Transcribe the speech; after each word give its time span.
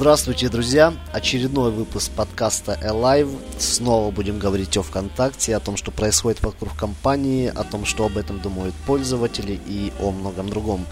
Здравствуйте, 0.00 0.48
друзья! 0.48 0.94
Очередной 1.12 1.70
выпуск 1.70 2.10
подкаста 2.12 2.72
Alive. 2.82 3.38
Снова 3.58 4.10
будем 4.10 4.38
говорить 4.38 4.74
о 4.78 4.82
ВКонтакте, 4.82 5.54
о 5.54 5.60
том, 5.60 5.76
что 5.76 5.90
происходит 5.90 6.42
вокруг 6.42 6.74
компании, 6.74 7.48
о 7.54 7.64
том, 7.64 7.84
что 7.84 8.06
об 8.06 8.16
этом 8.16 8.40
думают 8.40 8.74
пользователи 8.86 9.60
и 9.66 9.92
о 10.00 10.10
многом 10.10 10.48
другом. 10.48 10.86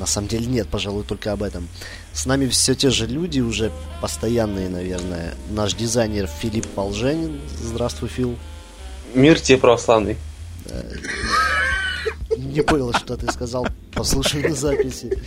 На 0.00 0.06
самом 0.06 0.26
деле 0.26 0.46
нет, 0.46 0.66
пожалуй, 0.66 1.04
только 1.04 1.30
об 1.30 1.44
этом. 1.44 1.68
С 2.12 2.26
нами 2.26 2.48
все 2.48 2.74
те 2.74 2.90
же 2.90 3.06
люди, 3.06 3.38
уже 3.38 3.70
постоянные, 4.00 4.68
наверное. 4.68 5.34
Наш 5.48 5.74
дизайнер 5.74 6.26
Филипп 6.26 6.66
Полженин. 6.66 7.40
Здравствуй, 7.62 8.08
Фил. 8.08 8.36
Мир 9.14 9.38
тебе 9.38 9.58
православный. 9.58 10.16
Не 12.36 12.62
понял, 12.62 12.92
что 12.92 13.16
ты 13.16 13.30
сказал. 13.30 13.68
Послушай 13.92 14.48
на 14.48 14.54
записи. 14.56 15.22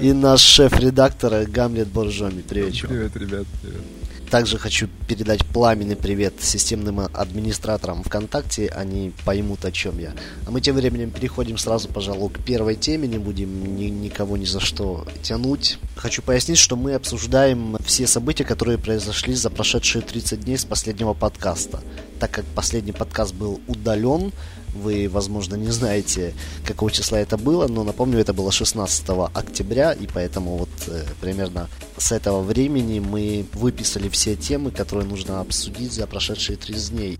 И 0.00 0.12
наш 0.12 0.40
шеф-редактор 0.40 1.44
Гамлет 1.46 1.88
Боржоми. 1.88 2.42
Привет, 2.42 2.74
чувак. 2.74 2.96
Привет, 2.96 3.16
ребят. 3.16 3.46
Привет. 3.62 3.82
Также 4.30 4.58
хочу 4.58 4.88
передать 5.06 5.44
пламенный 5.46 5.96
привет 5.96 6.34
системным 6.40 7.00
администраторам 7.00 8.02
ВКонтакте, 8.02 8.68
они 8.68 9.12
поймут, 9.24 9.64
о 9.64 9.72
чем 9.72 9.98
я. 9.98 10.12
А 10.46 10.50
мы 10.50 10.60
тем 10.60 10.76
временем 10.76 11.10
переходим 11.10 11.56
сразу, 11.56 11.88
пожалуй, 11.88 12.28
к 12.28 12.44
первой 12.44 12.74
теме, 12.74 13.08
не 13.08 13.16
будем 13.16 13.76
ни, 13.76 13.84
никого 13.84 14.36
ни 14.36 14.44
за 14.44 14.60
что 14.60 15.06
тянуть. 15.22 15.78
Хочу 15.96 16.20
пояснить, 16.20 16.58
что 16.58 16.76
мы 16.76 16.92
обсуждаем 16.92 17.78
все 17.86 18.06
события, 18.06 18.44
которые 18.44 18.76
произошли 18.76 19.32
за 19.32 19.48
прошедшие 19.48 20.02
30 20.02 20.40
дней 20.40 20.58
с 20.58 20.64
последнего 20.66 21.14
подкаста. 21.14 21.80
Так 22.20 22.30
как 22.30 22.44
последний 22.54 22.92
подкаст 22.92 23.32
был 23.32 23.62
удален, 23.66 24.32
вы, 24.74 25.08
возможно, 25.08 25.56
не 25.56 25.70
знаете, 25.70 26.34
какого 26.64 26.90
числа 26.90 27.18
это 27.18 27.36
было, 27.36 27.68
но 27.68 27.84
напомню, 27.84 28.18
это 28.18 28.32
было 28.32 28.52
16 28.52 29.04
октября, 29.34 29.92
и 29.92 30.06
поэтому 30.06 30.56
вот 30.56 30.68
э, 30.88 31.04
примерно 31.20 31.68
с 31.96 32.12
этого 32.12 32.42
времени 32.42 33.00
мы 33.00 33.46
выписали 33.52 34.08
все 34.08 34.36
темы, 34.36 34.70
которые 34.70 35.06
нужно 35.06 35.40
обсудить 35.40 35.92
за 35.92 36.06
прошедшие 36.06 36.56
30 36.56 36.90
дней. 36.90 37.18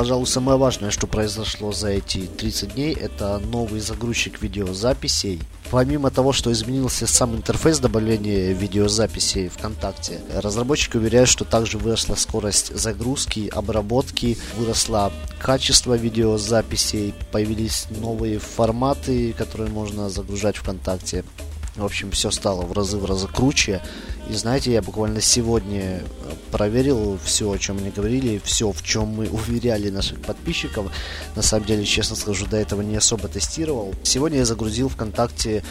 Пожалуй, 0.00 0.26
самое 0.26 0.56
важное, 0.56 0.90
что 0.90 1.06
произошло 1.06 1.72
за 1.72 1.88
эти 1.88 2.20
30 2.24 2.72
дней, 2.74 2.94
это 2.94 3.38
новый 3.38 3.80
загрузчик 3.80 4.40
видеозаписей. 4.40 5.42
Помимо 5.70 6.10
того, 6.10 6.32
что 6.32 6.50
изменился 6.50 7.06
сам 7.06 7.36
интерфейс 7.36 7.80
добавления 7.80 8.54
видеозаписей 8.54 9.50
ВКонтакте, 9.50 10.22
разработчики 10.34 10.96
уверяют, 10.96 11.28
что 11.28 11.44
также 11.44 11.76
выросла 11.76 12.14
скорость 12.14 12.74
загрузки, 12.74 13.50
обработки, 13.54 14.38
выросло 14.56 15.12
качество 15.38 15.92
видеозаписей, 15.92 17.12
появились 17.30 17.86
новые 17.90 18.38
форматы, 18.38 19.34
которые 19.34 19.68
можно 19.68 20.08
загружать 20.08 20.56
ВКонтакте. 20.56 21.24
В 21.76 21.84
общем, 21.84 22.10
все 22.10 22.30
стало 22.30 22.62
в 22.62 22.72
разы 22.72 22.98
в 22.98 23.04
разы 23.04 23.28
круче. 23.28 23.80
И 24.28 24.34
знаете, 24.34 24.72
я 24.72 24.82
буквально 24.82 25.20
сегодня 25.20 26.02
проверил 26.50 27.18
все, 27.24 27.50
о 27.50 27.58
чем 27.58 27.76
мне 27.76 27.90
говорили, 27.90 28.40
все, 28.44 28.70
в 28.70 28.82
чем 28.82 29.08
мы 29.08 29.28
уверяли 29.30 29.90
наших 29.90 30.20
подписчиков. 30.20 30.90
На 31.36 31.42
самом 31.42 31.66
деле, 31.66 31.84
честно 31.84 32.16
скажу, 32.16 32.46
до 32.46 32.56
этого 32.56 32.82
не 32.82 32.96
особо 32.96 33.28
тестировал. 33.28 33.94
Сегодня 34.02 34.38
я 34.38 34.44
загрузил 34.44 34.88
ВКонтакте 34.88 35.62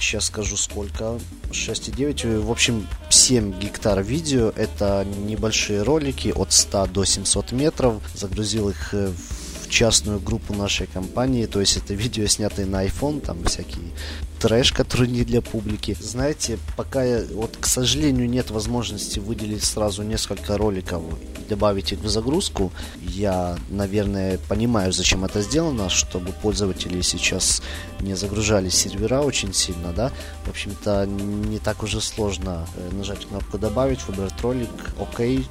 сейчас 0.00 0.26
скажу 0.26 0.56
сколько, 0.56 1.18
6,9, 1.50 2.40
в 2.40 2.50
общем 2.50 2.86
7 3.10 3.58
гектар 3.58 4.02
видео, 4.02 4.52
это 4.54 5.04
небольшие 5.26 5.82
ролики 5.82 6.28
от 6.28 6.52
100 6.52 6.86
до 6.86 7.04
700 7.04 7.52
метров, 7.52 7.94
загрузил 8.14 8.68
их 8.68 8.92
в 8.92 9.68
частную 9.68 10.20
группу 10.20 10.54
нашей 10.54 10.86
компании, 10.86 11.46
то 11.46 11.60
есть 11.60 11.76
это 11.76 11.94
видео 12.02 12.26
снятые 12.26 12.66
на 12.66 12.86
iPhone, 12.86 13.20
там 13.20 13.44
всякие 13.44 13.92
трэш, 14.38 14.72
который 14.72 15.08
не 15.08 15.24
для 15.24 15.40
публики. 15.42 15.96
Знаете, 16.00 16.58
пока, 16.76 17.02
я, 17.02 17.24
вот, 17.32 17.56
к 17.60 17.66
сожалению, 17.66 18.28
нет 18.28 18.50
возможности 18.50 19.18
выделить 19.18 19.64
сразу 19.64 20.02
несколько 20.02 20.56
роликов 20.56 21.02
и 21.38 21.48
добавить 21.48 21.92
их 21.92 22.00
в 22.00 22.08
загрузку, 22.08 22.72
я, 23.00 23.56
наверное, 23.70 24.38
понимаю, 24.48 24.92
зачем 24.92 25.24
это 25.24 25.42
сделано, 25.42 25.88
чтобы 25.88 26.32
пользователи 26.32 27.00
сейчас 27.02 27.62
не 28.00 28.14
загружали 28.14 28.68
сервера 28.68 29.20
очень 29.20 29.52
сильно, 29.52 29.92
да. 29.92 30.12
В 30.44 30.50
общем-то, 30.50 31.06
не 31.06 31.58
так 31.58 31.82
уже 31.82 32.00
сложно 32.00 32.66
э, 32.76 32.94
нажать 32.94 33.26
кнопку 33.26 33.58
«Добавить», 33.58 34.06
выбрать 34.06 34.40
ролик, 34.40 34.70
«Ок», 34.98 35.20
и 35.20 35.44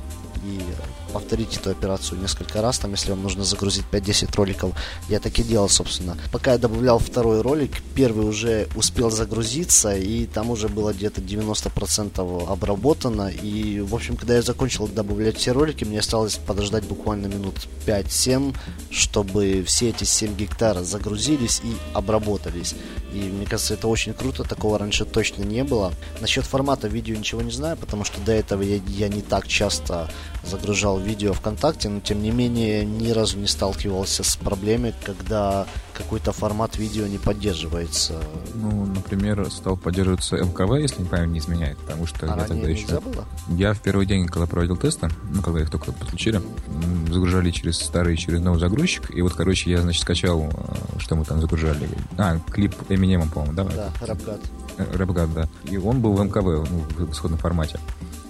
повторить 1.07 1.57
эту 1.57 1.71
операцию 1.71 2.19
несколько 2.19 2.61
раз, 2.61 2.79
там, 2.79 2.91
если 2.91 3.11
вам 3.11 3.23
нужно 3.23 3.43
загрузить 3.43 3.85
5-10 3.91 4.35
роликов. 4.35 4.71
Я 5.09 5.19
так 5.19 5.37
и 5.39 5.43
делал, 5.43 5.69
собственно. 5.69 6.17
Пока 6.31 6.53
я 6.53 6.57
добавлял 6.57 6.99
второй 6.99 7.41
ролик, 7.41 7.81
первый 7.95 8.25
уже 8.27 8.67
успел 8.75 9.11
загрузиться, 9.11 9.95
и 9.95 10.25
там 10.25 10.49
уже 10.49 10.67
было 10.67 10.93
где-то 10.93 11.21
90% 11.21 12.47
обработано. 12.47 13.29
И, 13.29 13.79
в 13.79 13.95
общем, 13.95 14.17
когда 14.17 14.35
я 14.35 14.41
закончил 14.41 14.87
добавлять 14.87 15.37
все 15.37 15.51
ролики, 15.51 15.83
мне 15.83 15.99
осталось 15.99 16.35
подождать 16.35 16.83
буквально 16.85 17.27
минут 17.27 17.55
5-7, 17.85 18.55
чтобы 18.91 19.63
все 19.65 19.89
эти 19.89 20.03
7 20.03 20.35
гектар 20.35 20.83
загрузились 20.83 21.61
и 21.63 21.75
обработались. 21.93 22.75
И 23.13 23.19
мне 23.19 23.45
кажется, 23.45 23.73
это 23.73 23.87
очень 23.87 24.13
круто, 24.13 24.43
такого 24.43 24.77
раньше 24.77 25.05
точно 25.05 25.43
не 25.43 25.63
было. 25.63 25.93
Насчет 26.21 26.45
формата 26.45 26.87
видео 26.87 27.15
ничего 27.15 27.41
не 27.41 27.51
знаю, 27.51 27.77
потому 27.77 28.03
что 28.03 28.19
до 28.21 28.31
этого 28.31 28.61
я, 28.61 28.79
я 28.87 29.07
не 29.07 29.21
так 29.21 29.47
часто 29.47 30.09
загружал 30.43 30.96
видео 30.99 31.33
ВКонтакте, 31.33 31.89
но 31.89 31.99
тем 31.99 32.21
не 32.21 32.31
менее 32.31 32.85
ни 32.85 33.11
разу 33.11 33.37
не 33.37 33.47
сталкивался 33.47 34.23
с 34.23 34.35
проблемой, 34.35 34.93
когда 35.03 35.65
какой-то 35.93 36.31
формат 36.31 36.77
видео 36.77 37.07
не 37.07 37.17
поддерживается. 37.17 38.21
Ну, 38.53 38.85
например, 38.85 39.49
стал 39.51 39.77
поддерживаться 39.77 40.35
ЛКВ, 40.35 40.79
если 40.79 41.01
не 41.01 41.09
память 41.09 41.29
не 41.29 41.39
изменяет, 41.39 41.77
потому 41.79 42.05
что 42.05 42.31
а 42.31 42.37
я 42.37 42.45
тогда 42.45 42.69
еще... 42.69 42.87
Забыла? 42.87 43.25
Я 43.49 43.73
в 43.73 43.81
первый 43.81 44.05
день, 44.05 44.27
когда 44.27 44.45
проводил 44.45 44.77
тесты, 44.77 45.09
ну, 45.31 45.41
когда 45.41 45.61
их 45.61 45.69
только 45.69 45.91
подключили, 45.91 46.41
загружали 47.09 47.51
через 47.51 47.77
старый, 47.79 48.15
через 48.15 48.41
новый 48.41 48.59
загрузчик, 48.59 49.09
и 49.15 49.21
вот, 49.21 49.33
короче, 49.33 49.71
я, 49.71 49.81
значит, 49.81 50.03
скачал, 50.03 50.49
э, 50.53 50.99
что 50.99 51.15
мы 51.15 51.25
там 51.25 51.41
загружали. 51.41 51.89
А, 52.17 52.39
клип 52.39 52.75
Eminem, 52.89 53.29
по-моему, 53.31 53.53
да? 53.53 53.63
Да, 53.63 53.91
Рэпгад. 54.01 54.41
Рэпгад, 54.77 55.33
да. 55.33 55.49
И 55.63 55.77
он 55.77 56.01
был 56.01 56.13
в 56.13 56.23
МКВ, 56.23 56.69
ну, 56.69 57.05
в 57.05 57.11
исходном 57.11 57.39
формате. 57.39 57.79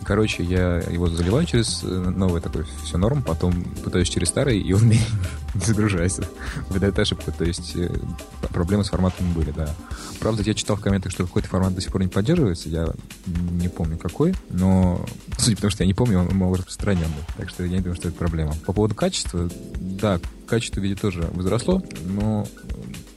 Короче, 0.07 0.41
я 0.41 0.77
его 0.77 1.09
заливаю 1.09 1.45
через 1.45 1.83
э, 1.83 1.87
новый 1.87 2.39
такой, 2.39 2.63
все 2.81 2.97
норм, 2.97 3.21
потом 3.21 3.61
пытаюсь 3.83 4.07
через 4.07 4.29
старый, 4.29 4.57
и 4.57 4.71
он 4.71 4.87
не 4.89 5.01
загружается. 5.53 6.23
Выдает 6.69 6.97
ошибку. 6.97 7.33
То 7.37 7.43
есть 7.43 7.75
э, 7.75 7.89
проблемы 8.53 8.85
с 8.85 8.89
форматом 8.89 9.33
были, 9.33 9.51
да. 9.51 9.75
Правда, 10.21 10.43
я 10.43 10.53
читал 10.53 10.77
в 10.77 10.79
комментах, 10.79 11.11
что 11.11 11.25
какой-то 11.25 11.49
формат 11.49 11.75
до 11.75 11.81
сих 11.81 11.91
пор 11.91 12.03
не 12.03 12.07
поддерживается. 12.07 12.69
Я 12.69 12.87
не 13.25 13.67
помню 13.67 13.97
какой, 13.97 14.33
но 14.49 15.05
судя 15.37 15.57
по 15.57 15.63
тому, 15.63 15.71
что 15.71 15.83
я 15.83 15.87
не 15.87 15.93
помню, 15.93 16.19
он 16.19 16.33
мало 16.37 16.55
распространенный. 16.55 17.25
Так 17.35 17.49
что 17.49 17.65
я 17.65 17.69
не 17.69 17.81
думаю, 17.81 17.97
что 17.97 18.07
это 18.07 18.17
проблема. 18.17 18.55
По 18.65 18.71
поводу 18.71 18.95
качества, 18.95 19.49
да, 19.75 20.21
качество 20.47 20.79
видео 20.79 20.95
тоже 20.95 21.27
возросло, 21.33 21.83
но 22.05 22.47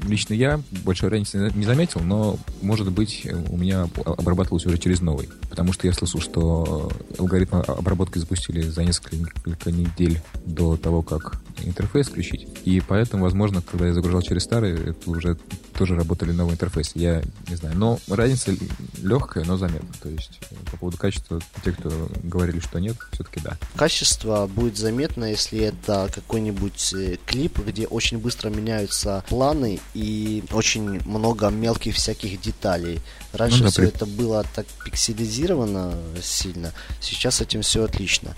лично 0.06 0.34
я 0.34 0.60
большой 0.84 1.10
разницы 1.10 1.50
не 1.54 1.64
заметил, 1.64 2.00
но, 2.00 2.38
может 2.62 2.90
быть, 2.90 3.26
у 3.48 3.56
меня 3.56 3.88
обрабатывалось 4.04 4.66
уже 4.66 4.78
через 4.78 5.00
новый. 5.00 5.28
Потому 5.48 5.72
что 5.72 5.86
я 5.86 5.92
слышал, 5.92 6.20
что 6.20 6.90
алгоритм 7.18 7.56
обработки 7.56 8.18
запустили 8.18 8.62
за 8.62 8.84
несколько 8.84 9.70
недель 9.70 10.20
до 10.46 10.76
того, 10.76 11.02
как 11.02 11.40
интерфейс 11.64 12.08
включить. 12.08 12.48
И 12.64 12.80
поэтому, 12.80 13.24
возможно, 13.24 13.62
когда 13.62 13.86
я 13.86 13.94
загружал 13.94 14.22
через 14.22 14.42
старый, 14.44 14.90
это 14.90 15.10
уже 15.10 15.36
тоже 15.74 15.96
работали 15.96 16.32
новый 16.32 16.52
интерфейс. 16.52 16.92
Я 16.94 17.22
не 17.48 17.56
знаю. 17.56 17.76
Но 17.76 17.98
разница 18.08 18.54
легкая, 18.98 19.44
но 19.44 19.56
заметна. 19.56 19.88
То 20.02 20.08
есть 20.08 20.40
по 20.70 20.76
поводу 20.76 20.98
качества, 20.98 21.40
те, 21.64 21.72
кто 21.72 21.90
говорили, 22.22 22.60
что 22.60 22.78
нет, 22.78 22.96
все-таки 23.12 23.40
да. 23.40 23.56
Качество 23.76 24.46
будет 24.46 24.76
заметно, 24.76 25.24
если 25.24 25.60
это 25.60 26.10
какой-нибудь 26.14 26.92
э, 26.94 27.16
клип, 27.24 27.58
где 27.60 27.86
очень 27.86 28.18
быстро 28.18 28.50
меняются 28.50 29.24
планы 29.28 29.80
и 29.94 30.44
очень 30.52 31.00
много 31.06 31.48
мелких 31.48 31.94
всяких 31.94 32.40
деталей. 32.40 33.00
Раньше 33.32 33.58
ну, 33.58 33.64
да, 33.64 33.70
все 33.70 33.82
при... 33.82 33.88
это 33.88 34.06
было 34.06 34.44
так 34.54 34.66
пикселизировано 34.84 35.94
сильно, 36.22 36.72
сейчас 37.00 37.36
с 37.36 37.40
этим 37.40 37.62
все 37.62 37.84
отлично. 37.84 38.34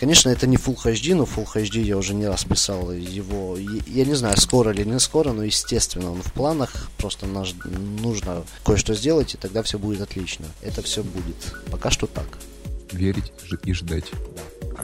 Конечно, 0.00 0.30
это 0.30 0.46
не 0.46 0.56
Full 0.56 0.78
HD, 0.82 1.14
но 1.14 1.24
Full 1.24 1.46
HD 1.54 1.82
я 1.82 1.98
уже 1.98 2.14
не 2.14 2.26
раз 2.26 2.44
писал 2.44 2.90
его. 2.90 3.58
Я 3.58 4.06
не 4.06 4.14
знаю, 4.14 4.40
скоро 4.40 4.72
или 4.72 4.82
не 4.82 4.98
скоро, 4.98 5.32
но 5.32 5.44
естественно, 5.44 6.10
он 6.10 6.22
в 6.22 6.32
планах. 6.32 6.90
Просто 6.96 7.26
нужно 7.26 8.42
кое-что 8.64 8.94
сделать, 8.94 9.34
и 9.34 9.36
тогда 9.36 9.62
все 9.62 9.78
будет 9.78 10.00
отлично. 10.00 10.46
Это 10.62 10.80
все 10.80 11.02
будет. 11.02 11.36
Пока 11.70 11.90
что 11.90 12.06
так. 12.06 12.26
Верить 12.92 13.30
и 13.64 13.74
ждать. 13.74 14.10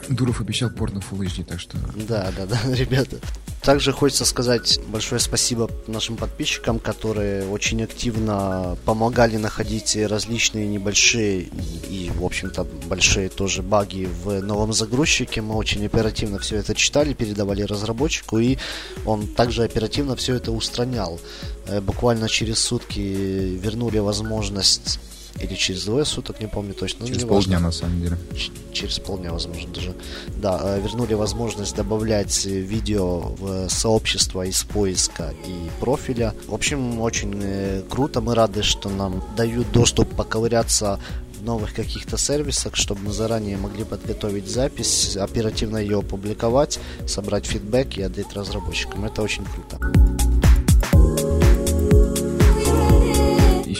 Дуров 0.09 0.41
обещал 0.41 0.69
порно 0.69 0.99
Full 0.99 1.19
HD, 1.19 1.43
так 1.43 1.59
что... 1.59 1.77
Да, 1.95 2.31
да, 2.35 2.45
да, 2.45 2.59
ребята. 2.73 3.17
Также 3.61 3.91
хочется 3.91 4.23
сказать 4.23 4.79
большое 4.87 5.19
спасибо 5.19 5.69
нашим 5.87 6.15
подписчикам, 6.15 6.79
которые 6.79 7.45
очень 7.49 7.83
активно 7.83 8.77
помогали 8.85 9.35
находить 9.35 9.97
различные 9.97 10.67
небольшие 10.67 11.41
и, 11.41 12.09
в 12.15 12.23
общем-то, 12.23 12.65
большие 12.85 13.27
тоже 13.27 13.63
баги 13.63 14.07
в 14.23 14.41
новом 14.41 14.71
загрузчике. 14.71 15.41
Мы 15.41 15.55
очень 15.55 15.85
оперативно 15.85 16.39
все 16.39 16.57
это 16.57 16.75
читали, 16.75 17.11
передавали 17.13 17.63
разработчику, 17.63 18.37
и 18.37 18.57
он 19.05 19.27
также 19.27 19.63
оперативно 19.63 20.15
все 20.15 20.35
это 20.35 20.53
устранял. 20.53 21.19
Э, 21.65 21.81
буквально 21.81 22.29
через 22.29 22.59
сутки 22.59 22.99
вернули 22.99 23.97
возможность 23.97 24.99
или 25.41 25.55
через 25.55 25.85
двое 25.85 26.05
суток, 26.05 26.39
не 26.41 26.47
помню 26.47 26.73
точно. 26.73 27.07
Через 27.07 27.23
полдня, 27.23 27.59
на 27.59 27.71
самом 27.71 28.01
деле. 28.01 28.17
Ч- 28.35 28.51
через 28.73 28.99
полдня, 28.99 29.31
возможно, 29.31 29.73
даже. 29.73 29.93
Да, 30.37 30.59
э, 30.63 30.81
вернули 30.81 31.13
возможность 31.13 31.75
добавлять 31.75 32.45
видео 32.45 33.19
в 33.39 33.69
сообщество 33.69 34.45
из 34.45 34.63
поиска 34.63 35.33
и 35.45 35.69
профиля. 35.79 36.33
В 36.47 36.53
общем, 36.53 37.01
очень 37.01 37.39
э, 37.43 37.83
круто. 37.89 38.21
Мы 38.21 38.35
рады, 38.35 38.63
что 38.63 38.89
нам 38.89 39.23
дают 39.35 39.71
доступ 39.71 40.15
поковыряться 40.15 40.99
в 41.39 41.43
новых 41.43 41.73
каких-то 41.73 42.17
сервисах, 42.17 42.75
чтобы 42.75 43.01
мы 43.01 43.13
заранее 43.13 43.57
могли 43.57 43.83
подготовить 43.83 44.49
запись, 44.49 45.17
оперативно 45.17 45.77
ее 45.77 45.99
опубликовать, 45.99 46.79
собрать 47.05 47.45
фидбэк 47.45 47.97
и 47.97 48.01
отдать 48.01 48.33
разработчикам. 48.33 49.05
Это 49.05 49.21
очень 49.21 49.45
круто. 49.45 50.46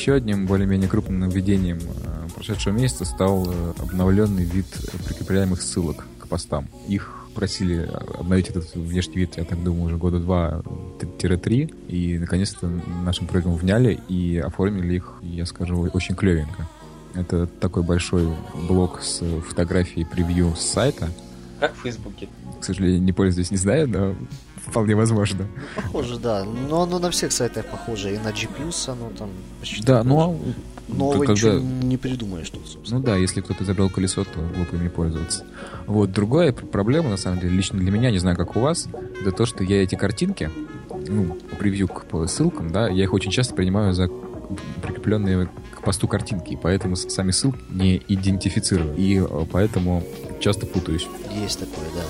Еще 0.07 0.15
одним 0.15 0.45
более-менее 0.45 0.87
крупным 0.87 1.19
нововведением 1.19 1.79
э, 1.79 2.29
прошедшего 2.33 2.73
месяца 2.73 3.03
стал 3.03 3.45
э, 3.45 3.73
обновленный 3.77 4.45
вид 4.45 4.65
прикрепляемых 5.05 5.61
ссылок 5.61 6.05
к 6.17 6.29
постам. 6.29 6.69
Их 6.87 7.25
просили 7.35 7.91
обновить 8.17 8.47
этот 8.47 8.73
внешний 8.73 9.17
вид, 9.17 9.33
я 9.35 9.43
так 9.43 9.61
думаю, 9.61 9.87
уже 9.87 9.97
года 9.97 10.21
два-три, 10.21 11.73
и 11.89 12.17
наконец-то 12.19 12.71
нашим 13.03 13.27
проектом 13.27 13.57
вняли 13.57 13.99
и 14.07 14.37
оформили 14.37 14.95
их, 14.95 15.15
я 15.23 15.45
скажу, 15.45 15.89
очень 15.93 16.15
клевенько. 16.15 16.69
Это 17.13 17.45
такой 17.45 17.83
большой 17.83 18.29
блок 18.65 19.01
с 19.01 19.21
фотографией 19.41 20.05
превью 20.05 20.55
с 20.55 20.61
сайта. 20.61 21.09
Как 21.59 21.75
в 21.75 21.81
Фейсбуке. 21.81 22.29
К 22.61 22.63
сожалению, 22.63 23.01
не 23.01 23.11
пользуюсь, 23.11 23.51
не 23.51 23.57
знаю, 23.57 23.89
но 23.89 24.15
вполне 24.67 24.95
возможно. 24.95 25.47
Похоже, 25.75 26.17
да. 26.17 26.43
Но 26.43 26.81
оно 26.83 26.99
на 26.99 27.09
всех 27.11 27.31
сайтах 27.31 27.65
похоже. 27.65 28.13
И 28.15 28.17
на 28.17 28.31
G+, 28.31 28.47
оно 28.87 29.09
там 29.17 29.29
почти 29.59 29.83
Да, 29.83 30.03
ну, 30.03 30.19
а 30.21 30.93
Нового 30.93 31.19
когда- 31.19 31.33
ничего 31.33 31.53
не 31.59 31.97
придумаешь 31.97 32.49
тут, 32.49 32.67
собственно. 32.67 32.99
Ну 32.99 33.05
да, 33.05 33.15
если 33.17 33.41
кто-то 33.41 33.63
изобрел 33.63 33.89
колесо, 33.89 34.23
то 34.23 34.39
глупо 34.55 34.75
им 34.75 34.83
не 34.83 34.89
пользоваться. 34.89 35.43
Вот, 35.85 36.11
другая 36.11 36.53
пр- 36.53 36.65
проблема, 36.65 37.09
на 37.09 37.17
самом 37.17 37.39
деле, 37.39 37.55
лично 37.55 37.77
для 37.79 37.91
меня, 37.91 38.09
не 38.11 38.19
знаю, 38.19 38.37
как 38.37 38.55
у 38.55 38.59
вас, 38.61 38.87
это 39.19 39.31
то, 39.31 39.45
что 39.45 39.63
я 39.63 39.83
эти 39.83 39.95
картинки, 39.95 40.49
ну, 41.07 41.37
превью 41.59 41.87
к 41.89 42.05
по 42.05 42.25
ссылкам, 42.27 42.71
да, 42.71 42.87
я 42.87 43.03
их 43.03 43.13
очень 43.13 43.31
часто 43.31 43.53
принимаю 43.53 43.93
за 43.93 44.07
прикрепленные 44.81 45.49
к 45.75 45.83
посту 45.83 46.07
картинки, 46.07 46.53
и 46.53 46.55
поэтому 46.55 46.95
сами 46.95 47.31
ссылки 47.31 47.59
не 47.69 48.01
идентифицирую. 48.07 48.95
И 48.95 49.19
э, 49.19 49.45
поэтому 49.51 50.03
часто 50.39 50.65
путаюсь. 50.65 51.05
Есть 51.43 51.59
такое, 51.59 51.85
да. 51.95 52.01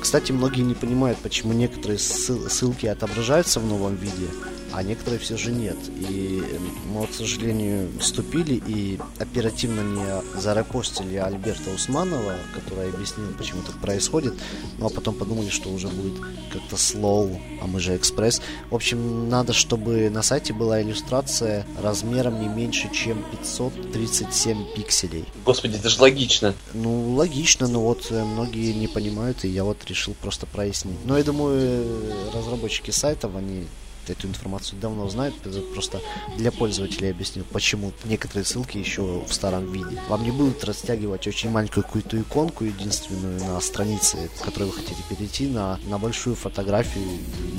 Кстати, 0.00 0.32
многие 0.32 0.62
не 0.62 0.74
понимают, 0.74 1.18
почему 1.18 1.52
некоторые 1.52 1.98
ссыл- 1.98 2.48
ссылки 2.48 2.86
отображаются 2.86 3.60
в 3.60 3.66
новом 3.66 3.96
виде, 3.96 4.26
а 4.72 4.82
некоторые 4.82 5.18
все 5.18 5.36
же 5.36 5.50
нет. 5.50 5.76
И 5.88 6.42
э, 6.42 6.58
мы, 6.92 7.00
вот, 7.00 7.10
к 7.10 7.14
сожалению, 7.14 7.88
вступили 7.98 8.60
и 8.66 8.98
оперативно 9.18 9.80
не 9.80 10.40
зарепостили 10.40 11.16
Альберта 11.16 11.70
Усманова, 11.70 12.36
который 12.54 12.90
объяснил, 12.90 13.26
почему 13.36 13.62
так 13.62 13.76
происходит. 13.76 14.34
Ну 14.78 14.86
а 14.86 14.90
потом 14.90 15.14
подумали, 15.14 15.48
что 15.48 15.70
уже 15.70 15.88
будет 15.88 16.20
как-то 16.52 16.76
слоу, 16.76 17.40
а 17.60 17.66
мы 17.66 17.80
же 17.80 17.96
экспресс. 17.96 18.40
В 18.70 18.74
общем, 18.74 19.28
надо, 19.28 19.52
чтобы 19.52 20.10
на 20.10 20.22
сайте 20.22 20.52
была 20.52 20.82
иллюстрация 20.82 21.66
размером 21.82 22.40
не 22.40 22.48
меньше, 22.48 22.90
чем 22.92 23.24
537 23.30 24.74
пикселей. 24.74 25.24
Господи, 25.44 25.76
это 25.76 25.88
же 25.88 26.00
логично. 26.00 26.54
Ну, 26.74 27.14
логично, 27.14 27.68
но 27.68 27.80
вот 27.82 28.06
э, 28.10 28.24
многие 28.24 28.72
не 28.72 28.88
понимают, 28.88 29.44
и 29.44 29.48
я 29.48 29.64
вот 29.64 29.84
решил 29.86 30.14
просто 30.20 30.46
прояснить. 30.46 30.98
Но 31.04 31.18
я 31.18 31.24
думаю, 31.24 31.58
э, 31.60 32.30
разработчики 32.34 32.90
сайтов, 32.90 33.36
они 33.36 33.66
эту 34.08 34.26
информацию 34.28 34.78
давно 34.80 35.08
знают, 35.08 35.34
просто 35.74 36.00
для 36.36 36.50
пользователей 36.52 37.10
объяснил, 37.10 37.44
почему 37.52 37.92
некоторые 38.04 38.44
ссылки 38.44 38.78
еще 38.78 39.22
в 39.26 39.32
старом 39.32 39.70
виде. 39.72 40.00
Вам 40.08 40.22
не 40.24 40.30
будут 40.30 40.62
растягивать 40.64 41.26
очень 41.26 41.50
маленькую 41.50 41.84
какую-то 41.84 42.20
иконку 42.20 42.64
единственную 42.64 43.38
на 43.40 43.60
странице, 43.60 44.30
к 44.40 44.44
которой 44.44 44.64
вы 44.64 44.72
хотите 44.72 45.02
перейти, 45.08 45.46
на, 45.46 45.78
на 45.88 45.98
большую 45.98 46.36
фотографию, 46.36 47.04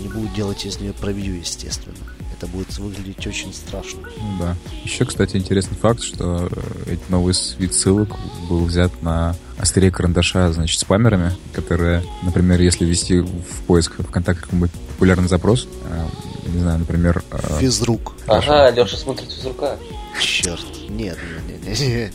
не 0.02 0.08
будут 0.08 0.34
делать 0.34 0.66
из 0.66 0.80
нее 0.80 0.94
превью, 0.94 1.40
естественно. 1.40 1.96
Это 2.38 2.48
будет 2.48 2.76
выглядеть 2.80 3.28
очень 3.28 3.54
страшно. 3.54 4.00
Ну 4.18 4.38
да. 4.40 4.56
Еще, 4.84 5.06
кстати, 5.06 5.38
интересный 5.38 5.78
факт, 5.78 6.02
что 6.02 6.50
э, 6.52 6.94
этот 6.94 7.10
новый 7.10 7.36
с- 7.36 7.56
вид 7.60 7.74
ссылок 7.76 8.10
был 8.50 8.66
взят 8.66 9.04
на 9.04 9.36
острие 9.60 9.92
карандаша, 9.92 10.52
значит, 10.52 10.80
спамерами, 10.80 11.34
которые, 11.54 12.04
например, 12.24 12.60
если 12.62 12.84
ввести 12.86 13.20
в 13.20 13.62
поиск 13.68 13.94
ВКонтакте 14.04 14.42
какой-нибудь 14.42 14.72
популярный 14.72 15.28
запрос, 15.28 15.68
э, 15.86 16.06
не 16.54 16.60
знаю, 16.60 16.80
например, 16.80 17.24
э, 17.32 17.60
Физрук. 17.60 18.14
Ага, 18.28 18.72
Леша 18.72 18.98
смотрит 18.98 19.30
из 19.30 19.46
рука. 19.46 19.78
Черт. 20.20 20.66
Нет, 20.90 21.18
нет, 21.48 21.64
нет, 21.66 21.80
нет. 21.80 22.14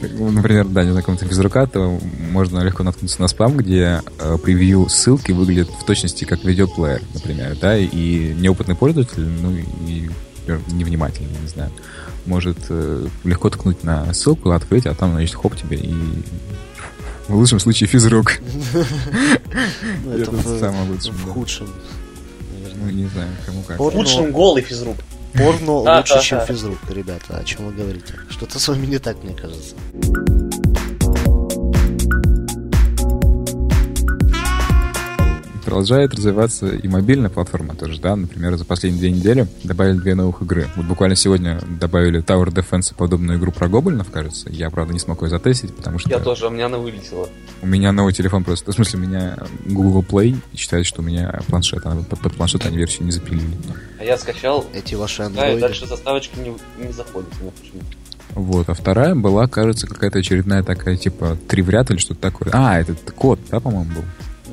Ну, 0.00 0.30
например, 0.30 0.66
да, 0.66 0.84
не 0.84 0.90
знаю, 0.90 1.02
какого-то 1.02 1.26
физрука, 1.26 1.66
то 1.66 1.98
можно 2.30 2.60
легко 2.60 2.82
наткнуться 2.82 3.20
на 3.20 3.28
спам, 3.28 3.56
где 3.56 4.02
э, 4.18 4.38
превью 4.38 4.88
ссылки 4.88 5.32
выглядит 5.32 5.68
в 5.68 5.84
точности 5.84 6.24
как 6.24 6.44
видеоплеер, 6.44 7.02
например, 7.12 7.56
да, 7.60 7.76
и 7.76 8.34
неопытный 8.34 8.76
пользователь, 8.76 9.26
ну 9.26 9.52
и 9.52 10.10
невнимательный, 10.72 11.40
не 11.40 11.48
знаю, 11.48 11.70
может 12.26 12.58
э, 12.68 13.06
легко 13.24 13.50
ткнуть 13.50 13.82
на 13.82 14.12
ссылку, 14.14 14.50
открыть, 14.50 14.86
а 14.86 14.94
там, 14.94 15.12
значит, 15.12 15.34
хоп 15.34 15.56
тебе 15.56 15.76
и 15.78 15.94
в 17.28 17.36
лучшем 17.36 17.58
случае 17.58 17.88
физрук. 17.88 18.34
Ну, 20.04 20.10
Это 20.10 20.22
это 20.22 21.12
в 21.12 21.28
худшем, 21.30 21.68
Ну, 22.84 22.90
не 22.90 23.06
знаю, 23.06 23.28
кому 23.46 23.62
как. 23.62 23.78
Порно, 23.78 23.98
Лучшим 23.98 24.30
голый 24.32 24.62
физрук. 24.62 24.96
порно 25.32 25.72
лучше, 25.98 26.20
чем 26.22 26.40
физрук, 26.40 26.78
ребята. 26.90 27.38
О 27.38 27.44
чем 27.44 27.66
вы 27.66 27.72
говорите? 27.72 28.14
Что-то 28.28 28.58
с 28.58 28.68
вами 28.68 28.86
не 28.86 28.98
так, 28.98 29.22
мне 29.22 29.34
кажется. 29.34 29.74
Продолжает 35.74 36.14
развиваться 36.14 36.68
и 36.68 36.86
мобильная 36.86 37.30
платформа 37.30 37.74
тоже, 37.74 38.00
да. 38.00 38.14
Например, 38.14 38.56
за 38.56 38.64
последние 38.64 39.00
две 39.00 39.10
недели 39.10 39.48
добавили 39.64 39.98
две 39.98 40.14
новых 40.14 40.40
игры. 40.42 40.68
Вот 40.76 40.86
буквально 40.86 41.16
сегодня 41.16 41.60
добавили 41.80 42.22
Tower 42.22 42.46
Defense, 42.46 42.94
подобную 42.96 43.40
игру 43.40 43.50
про 43.50 43.68
гоблинов, 43.68 44.08
кажется. 44.12 44.48
Я, 44.50 44.70
правда, 44.70 44.92
не 44.92 45.00
смог 45.00 45.22
ее 45.22 45.30
затестить, 45.30 45.74
потому 45.74 45.98
что 45.98 46.10
Я 46.10 46.20
тоже, 46.20 46.46
у 46.46 46.50
меня 46.50 46.66
она 46.66 46.78
вылетела. 46.78 47.28
у 47.60 47.66
меня 47.66 47.90
новый 47.90 48.12
телефон 48.12 48.44
просто... 48.44 48.70
В 48.70 48.74
смысле, 48.76 49.00
у 49.00 49.02
меня 49.02 49.36
Google 49.66 50.02
Play 50.08 50.36
считает, 50.54 50.86
что 50.86 51.02
у 51.02 51.04
меня 51.04 51.40
планшет. 51.48 51.80
а 51.86 51.96
под, 52.08 52.20
под 52.20 52.34
планшет 52.36 52.64
они 52.66 52.76
версию 52.76 53.06
не 53.06 53.10
запилили. 53.10 53.56
А 53.98 54.04
я 54.04 54.16
скачал, 54.16 54.64
Эти 54.74 54.94
ваши 54.94 55.18
да, 55.18 55.24
и 55.24 55.26
андроиды. 55.26 55.60
дальше 55.60 55.88
заставочка 55.88 56.38
не, 56.38 56.54
не 56.86 56.92
заходит. 56.92 57.30
у 57.40 57.42
меня 57.42 57.52
почему-то. 57.60 57.86
Вот. 58.40 58.68
А 58.68 58.74
вторая 58.74 59.16
была, 59.16 59.48
кажется, 59.48 59.88
какая-то 59.88 60.20
очередная 60.20 60.62
такая, 60.62 60.96
типа, 60.96 61.36
три 61.48 61.62
в 61.62 61.70
ряд 61.70 61.90
или 61.90 61.98
что-то 61.98 62.20
такое. 62.20 62.50
А, 62.52 62.78
это 62.78 62.94
код, 63.10 63.40
да, 63.50 63.58
по-моему, 63.58 63.92
был? 63.92 64.04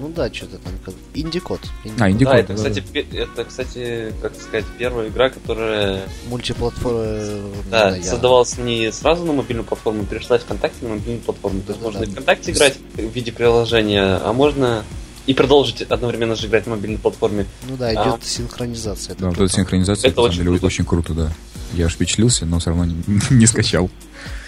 Ну 0.02 0.10
да, 0.10 0.34
что-то 0.34 0.58
там 0.58 0.74
как... 0.84 0.96
Инди-код. 1.14 1.60
А, 2.00 2.10
инди 2.10 2.26
Да, 2.26 2.36
это, 2.40 2.56
кстати, 2.56 2.80
пе- 2.80 3.06
это, 3.14 3.44
кстати, 3.46 4.12
как 4.20 4.34
сказать, 4.36 4.66
первая 4.80 5.10
игра, 5.10 5.30
которая 5.30 6.02
Мультиплатформа. 6.28 7.54
да, 7.70 7.96
я- 7.96 8.04
создавалась 8.04 8.58
не 8.58 8.92
сразу 8.92 9.26
на 9.26 9.34
мобильную 9.34 9.64
платформу, 9.66 10.04
перешла 10.06 10.38
из 10.38 10.42
ВКонтакте 10.42 10.84
на 10.86 10.96
мобильную 10.96 11.20
платформу. 11.22 11.62
То 11.62 11.74
есть 11.74 11.82
Да-да-да. 11.84 12.00
можно 12.00 12.10
и 12.10 12.14
ВКонтакте 12.14 12.52
играть 12.52 12.78
в 12.96 13.00
виде 13.14 13.32
приложения, 13.32 14.16
а 14.24 14.34
можно 14.34 14.84
и 15.28 15.36
продолжить 15.36 15.84
одновременно 15.84 16.36
же 16.36 16.48
играть 16.48 16.66
на 16.66 16.72
мобильной 16.76 16.98
платформе. 16.98 17.46
Ну 17.70 17.78
да, 17.78 17.94
идет 17.94 18.24
синхронизация. 18.24 19.14
это 19.14 19.22
Да, 19.22 19.28
вот 19.30 19.38
эта 19.38 19.50
синхронизация, 19.50 20.10
Это 20.10 20.16
на 20.22 20.24
самом 20.24 20.30
очень 20.30 20.38
деле, 20.40 20.50
круто. 20.50 20.66
очень 20.66 20.86
круто, 20.86 21.14
да. 21.14 21.32
Я 21.74 21.86
аж 21.86 21.94
впечатлился, 21.94 22.46
но 22.46 22.60
все 22.60 22.70
равно 22.70 22.86
не, 22.86 22.96
не 23.30 23.46
скачал. 23.46 23.90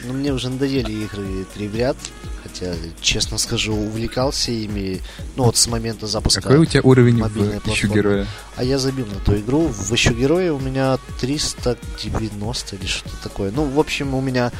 Ну, 0.05 0.13
мне 0.13 0.33
уже 0.33 0.49
надоели 0.49 0.91
игры 0.91 1.45
три 1.53 1.67
в 1.67 1.75
ряд. 1.75 1.97
Хотя, 2.43 2.75
честно 3.01 3.37
скажу, 3.37 3.73
увлекался 3.73 4.51
ими, 4.51 4.99
ну 5.37 5.45
вот 5.45 5.55
с 5.55 5.65
момента 5.67 6.07
запуска. 6.07 6.41
Какой 6.41 6.57
у 6.57 6.65
тебя 6.65 6.81
уровень 6.83 7.23
в 7.23 7.67
ищу 7.69 7.87
героя? 7.87 8.27
А 8.57 8.63
я 8.65 8.77
забил 8.77 9.05
на 9.05 9.19
ту 9.21 9.35
игру. 9.37 9.67
В 9.67 9.91
еще 9.93 10.13
героя 10.13 10.51
у 10.51 10.59
меня 10.59 10.97
390 11.21 12.75
или 12.75 12.85
что-то 12.85 13.15
такое. 13.23 13.51
Ну, 13.51 13.63
в 13.63 13.79
общем, 13.79 14.13
у 14.13 14.19
меня 14.19 14.51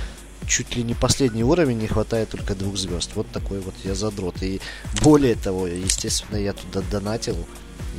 чуть 0.47 0.75
ли 0.77 0.83
не 0.83 0.93
последний 0.93 1.43
уровень, 1.43 1.77
не 1.77 1.87
хватает 1.87 2.29
только 2.29 2.55
двух 2.55 2.77
звезд. 2.77 3.11
Вот 3.15 3.27
такой 3.31 3.59
вот 3.59 3.75
я 3.83 3.95
задрот. 3.95 4.41
И 4.41 4.61
более 5.01 5.35
того, 5.35 5.67
естественно, 5.67 6.37
я 6.37 6.53
туда 6.53 6.81
донатил. 6.89 7.37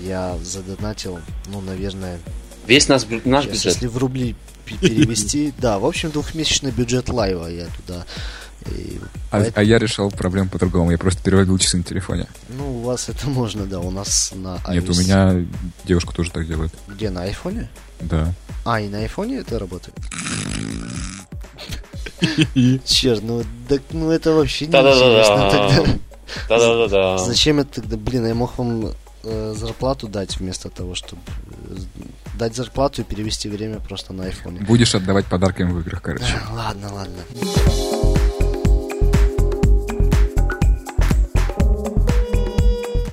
Я 0.03 0.39
задонатил, 0.43 1.21
ну, 1.49 1.61
наверное, 1.61 2.19
Весь 2.67 2.89
наш, 2.89 3.03
наш 3.25 3.45
Сейчас, 3.45 3.53
бюджет. 3.53 3.65
если 3.65 3.87
в 3.87 3.99
рубли 3.99 4.35
перевести, 4.65 5.53
да, 5.59 5.79
в 5.79 5.85
общем, 5.87 6.11
двухмесячный 6.11 6.71
бюджет 6.71 7.09
лайва 7.09 7.47
я 7.47 7.67
туда 7.67 8.05
И 8.71 8.99
А, 9.31 9.41
поэт- 9.41 9.53
а 9.57 9.63
я 9.63 9.79
решал 9.79 10.11
проблему 10.11 10.49
по-другому. 10.49 10.91
Я 10.91 10.99
просто 10.99 11.23
переводил 11.23 11.59
часы 11.59 11.77
на 11.79 11.83
телефоне. 11.83 12.27
Ну, 12.49 12.79
у 12.79 12.83
вас 12.83 13.09
это 13.09 13.29
можно, 13.29 13.67
да, 13.67 13.81
у 13.81 13.91
нас 13.91 14.33
на 14.35 14.59
Нет, 14.73 14.89
у 14.89 14.93
iOS. 14.93 14.99
меня 15.01 15.47
девушка 15.85 16.15
тоже 16.15 16.31
так 16.31 16.47
делает. 16.47 16.73
Где, 16.89 17.11
на 17.11 17.23
айфоне? 17.25 17.69
Да. 18.01 18.33
А, 18.65 18.81
и 18.81 18.89
на 18.89 18.99
айфоне 18.99 19.37
это 19.39 19.59
работает? 19.59 19.95
Черт, 22.85 23.23
ну, 23.23 23.45
так, 23.69 23.83
ну 23.91 24.11
это 24.11 24.33
вообще 24.33 24.67
не 24.67 24.71
интересно 24.73 25.51
тогда. 25.51 25.69
Да-да-да. 25.77 25.99
Да-да-да-да. 26.49 27.19
Зачем 27.19 27.61
это 27.61 27.81
тогда? 27.83 27.97
Блин, 27.97 28.27
я 28.27 28.35
мог 28.35 28.57
вам 28.59 28.93
э, 29.25 29.55
зарплату 29.57 30.09
дать 30.09 30.39
вместо 30.39 30.71
того, 30.71 30.95
чтобы 30.95 31.21
дать 32.39 32.55
зарплату 32.55 33.03
и 33.03 33.05
перевести 33.05 33.49
время 33.49 33.81
просто 33.81 34.13
на 34.13 34.25
айфоне. 34.25 34.61
Будешь 34.61 34.95
отдавать 34.95 35.27
подарками 35.27 35.73
в 35.73 35.81
играх, 35.81 36.03
короче. 36.03 36.25
Ладно, 36.53 36.93
ладно. 36.93 37.23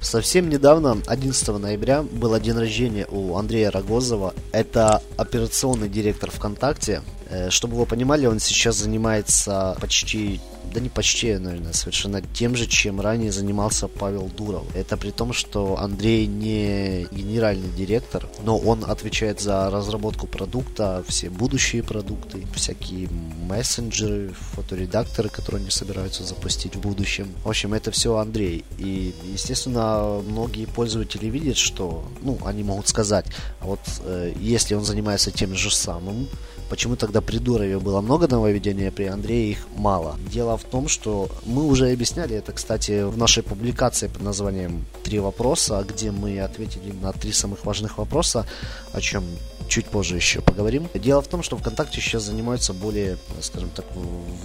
Совсем 0.01 0.49
недавно, 0.49 0.97
11 1.07 1.47
ноября, 1.57 2.01
был 2.03 2.37
день 2.37 2.57
рождения 2.57 3.07
у 3.09 3.37
Андрея 3.37 3.71
Рогозова. 3.71 4.33
Это 4.51 5.01
операционный 5.15 5.87
директор 5.87 6.29
ВКонтакте. 6.29 7.01
Э, 7.31 7.49
Чтобы 7.49 7.77
вы 7.77 7.85
понимали, 7.85 8.25
он 8.25 8.39
сейчас 8.39 8.75
занимается 8.75 9.77
почти, 9.79 10.41
да 10.73 10.81
не 10.81 10.89
почти, 10.89 11.37
наверное, 11.37 11.71
совершенно 11.73 12.21
тем 12.21 12.55
же, 12.55 12.67
чем 12.67 12.99
ранее 12.99 13.31
занимался 13.31 13.87
Павел 13.87 14.29
Дуров. 14.37 14.65
Это 14.75 14.97
при 14.97 15.11
том, 15.11 15.31
что 15.31 15.77
Андрей 15.79 16.27
не 16.27 17.07
генеральный 17.11 17.69
директор, 17.69 18.27
но 18.43 18.57
он 18.57 18.83
отвечает 18.85 19.39
за 19.39 19.69
разработку 19.69 20.27
продукта, 20.27 21.03
все 21.07 21.29
будущие 21.29 21.83
продукты, 21.83 22.45
всякие 22.53 23.07
мессенджеры, 23.47 24.33
фоторедакторы, 24.53 25.29
которые 25.29 25.61
они 25.61 25.71
собираются 25.71 26.23
запустить 26.23 26.75
в 26.75 26.81
будущем. 26.81 27.27
В 27.45 27.49
общем, 27.49 27.73
это 27.73 27.91
все 27.91 28.17
Андрей. 28.17 28.65
И, 28.77 29.13
естественно, 29.31 30.21
многие 30.27 30.65
пользователи 30.65 31.27
видят, 31.27 31.57
что, 31.57 32.03
ну, 32.21 32.37
они 32.45 32.63
могут 32.63 32.89
сказать, 32.89 33.25
а 33.61 33.67
вот 33.67 33.79
э, 34.03 34.33
если 34.37 34.75
он 34.75 34.83
занимается 34.83 35.31
тем 35.31 35.55
же 35.55 35.71
самым, 35.71 36.27
Почему 36.71 36.95
тогда 36.95 37.19
при 37.19 37.37
Дурове 37.37 37.79
было 37.79 37.99
много 37.99 38.29
нововведений, 38.29 38.87
а 38.87 38.91
при 38.91 39.03
Андрее 39.03 39.51
их 39.51 39.67
мало? 39.75 40.15
Дело 40.31 40.57
в 40.57 40.63
том, 40.63 40.87
что 40.87 41.29
мы 41.45 41.65
уже 41.65 41.91
объясняли 41.91 42.37
это, 42.37 42.53
кстати, 42.53 43.03
в 43.03 43.17
нашей 43.17 43.43
публикации 43.43 44.07
под 44.07 44.21
названием 44.21 44.85
«Три 45.03 45.19
вопроса», 45.19 45.85
где 45.85 46.11
мы 46.11 46.39
ответили 46.39 46.93
на 46.93 47.11
три 47.11 47.33
самых 47.33 47.65
важных 47.65 47.97
вопроса, 47.97 48.45
о 48.93 49.01
чем 49.01 49.25
чуть 49.67 49.87
позже 49.87 50.15
еще 50.15 50.39
поговорим. 50.39 50.87
Дело 50.93 51.21
в 51.21 51.27
том, 51.27 51.43
что 51.43 51.57
ВКонтакте 51.57 51.99
сейчас 51.99 52.23
занимаются 52.23 52.71
более, 52.73 53.17
скажем 53.41 53.69
так, 53.75 53.85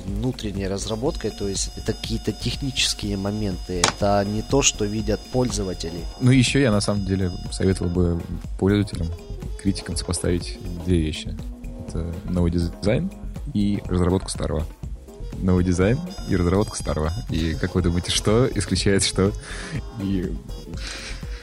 внутренней 0.07 0.67
разработкой, 0.67 1.31
то 1.31 1.47
есть 1.47 1.71
это 1.77 1.93
какие-то 1.93 2.33
технические 2.33 3.17
моменты, 3.17 3.83
это 3.83 4.25
не 4.25 4.43
то, 4.43 4.63
что 4.63 4.85
видят 4.85 5.21
пользователи. 5.33 6.01
Ну, 6.21 6.33
еще 6.33 6.61
я, 6.61 6.73
на 6.73 6.81
самом 6.81 7.07
деле, 7.07 7.31
советовал 7.53 7.91
бы 7.91 8.21
пользователям, 8.59 9.07
критикам 9.63 9.97
сопоставить 9.97 10.59
две 10.85 10.99
вещи. 10.99 11.37
Новый 12.25 12.51
дизайн 12.51 13.11
и 13.55 13.83
разработку 13.87 14.31
старого. 14.31 14.65
Новый 15.39 15.65
дизайн 15.65 15.99
и 16.29 16.37
разработка 16.37 16.77
старого. 16.77 17.13
И 17.31 17.55
как 17.55 17.75
вы 17.75 17.83
думаете, 17.83 18.11
что 18.11 18.49
исключает 18.55 19.03
что? 19.03 19.33
И... 20.03 20.35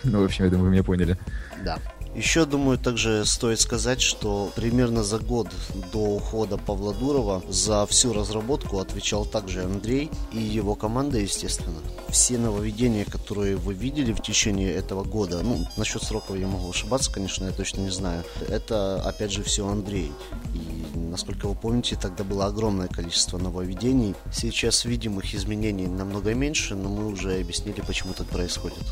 Ну, 0.04 0.22
в 0.22 0.26
общем, 0.26 0.46
я 0.46 0.52
думаю, 0.52 0.66
вы 0.66 0.72
меня 0.72 0.84
поняли. 0.84 1.18
Да. 1.64 1.78
Еще, 2.16 2.46
думаю, 2.46 2.78
также 2.78 3.26
стоит 3.26 3.60
сказать, 3.60 4.00
что 4.00 4.52
примерно 4.56 5.04
за 5.04 5.18
год 5.18 5.48
до 5.92 5.98
ухода 5.98 6.58
Павла 6.58 6.94
Дурова 6.94 7.42
за 7.50 7.88
всю 7.88 8.14
разработку 8.14 8.78
отвечал 8.78 9.26
также 9.26 9.64
Андрей 9.64 10.12
и 10.32 10.38
его 10.38 10.76
команда, 10.76 11.18
естественно. 11.18 11.80
Все 12.10 12.38
нововведения, 12.38 13.06
которые 13.06 13.56
вы 13.56 13.74
видели 13.74 14.14
в 14.14 14.22
течение 14.22 14.72
этого 14.72 15.04
года, 15.04 15.42
ну, 15.42 15.66
насчет 15.76 16.04
сроков 16.04 16.38
я 16.38 16.46
могу 16.46 16.70
ошибаться, 16.70 17.12
конечно, 17.12 17.46
я 17.46 17.52
точно 17.52 17.82
не 17.82 17.90
знаю. 17.90 18.24
Это, 18.48 19.02
опять 19.02 19.32
же, 19.32 19.42
все 19.42 19.68
Андрей. 19.68 20.12
И, 20.54 20.98
насколько 20.98 21.48
вы 21.48 21.56
помните, 21.56 21.98
тогда 22.00 22.24
было 22.24 22.46
огромное 22.46 22.90
количество 22.90 23.40
нововведений. 23.40 24.14
Сейчас 24.32 24.86
видимых 24.86 25.34
изменений 25.34 25.88
намного 25.88 26.36
меньше, 26.36 26.76
но 26.76 26.90
мы 26.90 27.08
уже 27.08 27.40
объяснили, 27.40 27.82
почему 27.82 28.14
так 28.14 28.28
происходит. 28.28 28.84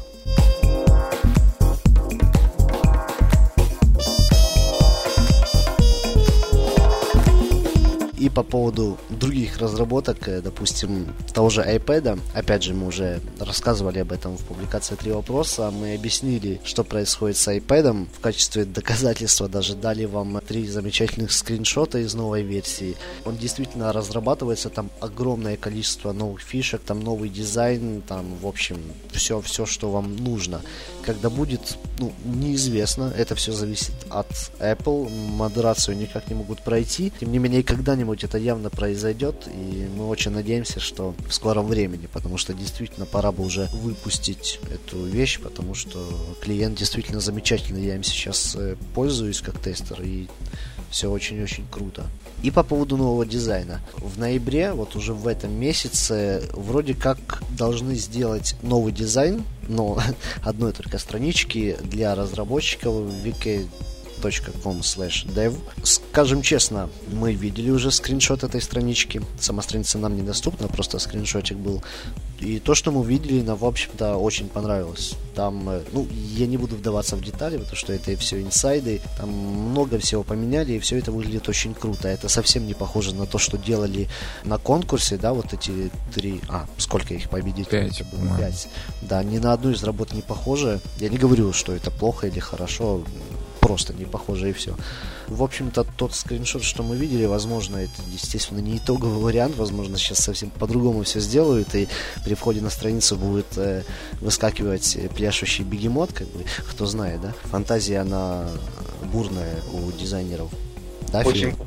И 8.22 8.30
по 8.30 8.44
поводу 8.44 9.00
других 9.10 9.58
разработок, 9.58 10.28
э, 10.28 10.42
допустим, 10.42 11.08
того 11.34 11.50
же 11.50 11.62
iPad, 11.62 12.20
опять 12.36 12.62
же, 12.62 12.76
мы 12.76 12.86
уже 12.86 13.20
рассказывали 13.40 13.98
об 13.98 14.12
этом 14.12 14.38
в 14.38 14.44
публикации 14.44 14.94
«Три 14.94 15.12
вопроса», 15.12 15.72
мы 15.72 15.96
объяснили, 15.96 16.62
что 16.64 16.84
происходит 16.84 17.38
с 17.38 17.48
iPad, 17.48 18.06
в 18.14 18.20
качестве 18.20 18.66
доказательства 18.66 19.48
даже 19.48 19.76
дали 19.76 20.06
вам 20.06 20.40
три 20.48 20.68
замечательных 20.68 21.32
скриншота 21.32 21.98
из 21.98 22.14
новой 22.14 22.44
версии. 22.44 22.96
Он 23.26 23.38
действительно 23.38 23.92
разрабатывается, 23.92 24.70
там 24.70 24.92
огромное 25.00 25.58
количество 25.58 26.12
новых 26.12 26.42
фишек, 26.42 26.82
там 26.82 27.00
новый 27.00 27.30
дизайн, 27.30 28.04
там, 28.08 28.38
в 28.40 28.46
общем, 28.46 28.78
все, 29.12 29.42
все, 29.42 29.66
что 29.66 29.90
вам 29.90 30.16
нужно. 30.16 30.62
Когда 31.06 31.30
будет, 31.30 31.78
ну, 32.00 32.14
неизвестно, 32.26 33.14
это 33.16 33.36
все 33.36 33.52
зависит 33.52 33.94
от 34.10 34.28
Apple, 34.60 35.10
модерацию 35.10 35.98
никак 35.98 36.28
не 36.30 36.36
могут 36.36 36.62
пройти, 36.62 37.12
тем 37.20 37.32
не 37.32 37.40
менее, 37.40 37.64
когда-нибудь 37.64 38.24
это 38.24 38.38
явно 38.38 38.70
произойдет, 38.70 39.48
и 39.48 39.88
мы 39.96 40.08
очень 40.08 40.32
надеемся, 40.32 40.80
что 40.80 41.16
в 41.28 41.34
скором 41.34 41.68
времени, 41.68 42.08
потому 42.12 42.38
что 42.38 42.54
действительно 42.54 43.06
пора 43.06 43.32
бы 43.32 43.44
уже 43.44 43.70
выпустить 43.74 44.60
эту 44.72 45.04
вещь, 45.06 45.40
потому 45.40 45.74
что 45.74 46.00
клиент 46.42 46.78
действительно 46.78 47.20
замечательный, 47.20 47.86
я 47.86 47.96
им 47.96 48.04
сейчас 48.04 48.56
э, 48.56 48.76
пользуюсь 48.94 49.42
как 49.42 49.60
тестер, 49.60 50.02
и 50.02 50.28
все 50.92 51.10
очень-очень 51.10 51.66
круто. 51.72 52.06
И 52.44 52.52
по 52.52 52.64
поводу 52.64 52.98
нового 52.98 53.26
дизайна. 53.26 53.82
В 53.98 54.20
ноябре, 54.20 54.74
вот 54.74 54.96
уже 54.96 55.14
в 55.14 55.28
этом 55.28 55.52
месяце, 55.54 56.44
вроде 56.54 56.94
как 56.94 57.42
должны 57.58 57.96
сделать 57.96 58.56
новый 58.62 58.92
дизайн, 58.92 59.44
но 59.68 60.00
одной 60.44 60.74
только 60.74 61.00
странички 61.00 61.78
для 61.84 62.14
разработчиков 62.14 62.94
wiki 63.24 63.68
com 64.64 64.82
dev. 64.82 65.56
Скажем 65.84 66.42
честно, 66.42 66.90
мы 67.12 67.34
видели 67.34 67.70
уже 67.72 67.92
скриншот 67.92 68.44
этой 68.44 68.62
странички. 68.62 69.22
Сама 69.40 69.62
страница 69.62 69.98
нам 69.98 70.16
недоступна, 70.16 70.68
просто 70.68 71.00
скриншотик 71.00 71.58
был. 71.58 71.82
И 72.42 72.60
то, 72.60 72.74
что 72.74 72.92
мы 72.92 73.06
видели, 73.06 73.42
нам, 73.44 73.56
в 73.58 73.66
общем-то, 73.66 74.18
очень 74.18 74.50
понравилось. 74.50 75.14
Там, 75.36 75.70
э, 75.70 75.84
ну, 75.92 76.08
я 76.36 76.48
не 76.48 76.58
буду 76.58 76.76
вдаваться 76.76 77.16
в 77.16 77.24
детали, 77.24 77.58
потому 77.58 77.76
что 77.76 77.94
это 77.94 78.18
все 78.18 78.42
инсайды. 78.42 79.00
Там 79.18 79.30
много 79.30 80.00
всего 80.00 80.24
поменяли, 80.24 80.74
и 80.74 80.80
все 80.80 80.98
это 80.98 81.12
выглядит 81.12 81.48
очень 81.50 81.76
круто. 81.76 82.08
Это 82.08 82.30
совсем 82.30 82.66
не 82.66 82.74
похоже 82.74 83.14
на 83.14 83.28
то, 83.28 83.38
что 83.38 83.60
делали 83.60 84.10
на 84.44 84.58
конкурсе, 84.58 85.18
да, 85.18 85.34
вот 85.34 85.54
эти 85.54 85.92
три... 86.16 86.42
А, 86.50 86.66
сколько 86.78 87.14
их 87.14 87.30
победителей? 87.30 87.90
Пять, 87.90 88.04
было? 88.12 88.38
Пять. 88.40 88.68
Да, 89.04 89.24
ни 89.24 89.38
на 89.38 89.54
одну 89.54 89.70
из 89.70 89.84
работ 89.84 90.12
не 90.14 90.24
похоже. 90.24 90.80
Я 90.98 91.10
не 91.10 91.18
говорю, 91.18 91.54
что 91.54 91.74
это 91.74 91.92
плохо 91.92 92.26
или 92.26 92.40
хорошо 92.40 93.04
просто 93.72 93.94
не 93.94 94.04
похоже 94.04 94.50
и 94.50 94.52
все. 94.52 94.76
В 95.30 95.42
общем-то, 95.44 95.86
тот 95.96 96.14
скриншот, 96.14 96.62
что 96.62 96.84
мы 96.84 96.98
видели, 96.98 97.24
возможно, 97.24 97.78
это, 97.78 98.02
естественно, 98.12 98.60
не 98.60 98.80
итоговый 98.80 99.24
вариант, 99.24 99.56
возможно, 99.56 99.98
сейчас 99.98 100.18
совсем 100.20 100.50
по-другому 100.50 101.04
все 101.04 101.22
сделают, 101.22 101.74
и 101.74 101.88
при 102.26 102.34
входе 102.34 102.60
на 102.60 102.70
страницу 102.70 103.16
будет 103.16 103.58
э, 103.58 103.84
выскакивать 104.20 104.98
э, 104.98 105.08
пляшущий 105.08 105.64
бегемот, 105.64 106.12
как 106.12 106.28
бы, 106.28 106.44
кто 106.70 106.86
знает, 106.86 107.22
да? 107.22 107.34
Фантазия, 107.46 108.00
она 108.00 108.50
бурная 109.14 109.56
у 109.72 109.90
дизайнеров. 109.94 110.52
Да, 111.14 111.22
Очень, 111.22 111.52
Филипп? 111.52 111.60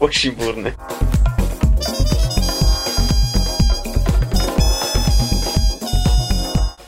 очень 0.00 0.32
бурно. 0.32 0.72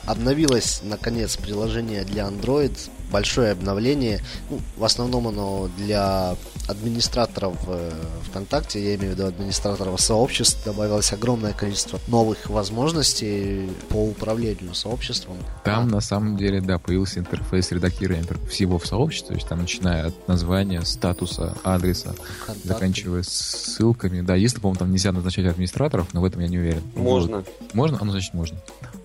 Обновилось, 0.06 0.80
наконец, 0.82 1.36
приложение 1.36 2.02
для 2.02 2.24
Android. 2.24 2.76
Большое 3.10 3.52
обновление. 3.52 4.20
Ну, 4.50 4.60
в 4.76 4.84
основном 4.84 5.28
оно 5.28 5.68
для 5.76 6.36
администраторов 6.68 7.56
э, 7.66 7.90
ВКонтакте, 8.28 8.82
я 8.82 8.94
имею 8.94 9.12
в 9.12 9.14
виду 9.16 9.26
администраторов 9.26 10.00
сообществ, 10.00 10.64
добавилось 10.64 11.12
огромное 11.12 11.52
количество 11.52 11.98
новых 12.06 12.48
возможностей 12.48 13.68
по 13.88 13.96
управлению 13.96 14.74
сообществом. 14.74 15.36
Там, 15.64 15.88
на 15.88 16.00
самом 16.00 16.36
деле, 16.36 16.60
да, 16.60 16.78
появился 16.78 17.20
интерфейс 17.20 17.72
редактирования 17.72 18.24
всего 18.48 18.78
в 18.78 18.86
сообществе, 18.86 19.28
то 19.28 19.34
есть 19.34 19.48
там, 19.48 19.60
начиная 19.60 20.06
от 20.06 20.28
названия, 20.28 20.82
статуса, 20.82 21.56
адреса, 21.64 22.14
Контакты. 22.46 22.68
заканчивая 22.68 23.22
ссылками. 23.22 24.20
Да, 24.20 24.34
если, 24.36 24.60
по-моему, 24.60 24.78
там 24.78 24.92
нельзя 24.92 25.12
назначать 25.12 25.46
администраторов, 25.46 26.08
но 26.12 26.20
в 26.20 26.24
этом 26.24 26.40
я 26.40 26.48
не 26.48 26.58
уверен. 26.58 26.82
Можно. 26.94 27.38
Вот. 27.38 27.48
Можно? 27.74 27.98
А 28.00 28.04
ну, 28.04 28.12
значит, 28.12 28.34
можно. 28.34 28.58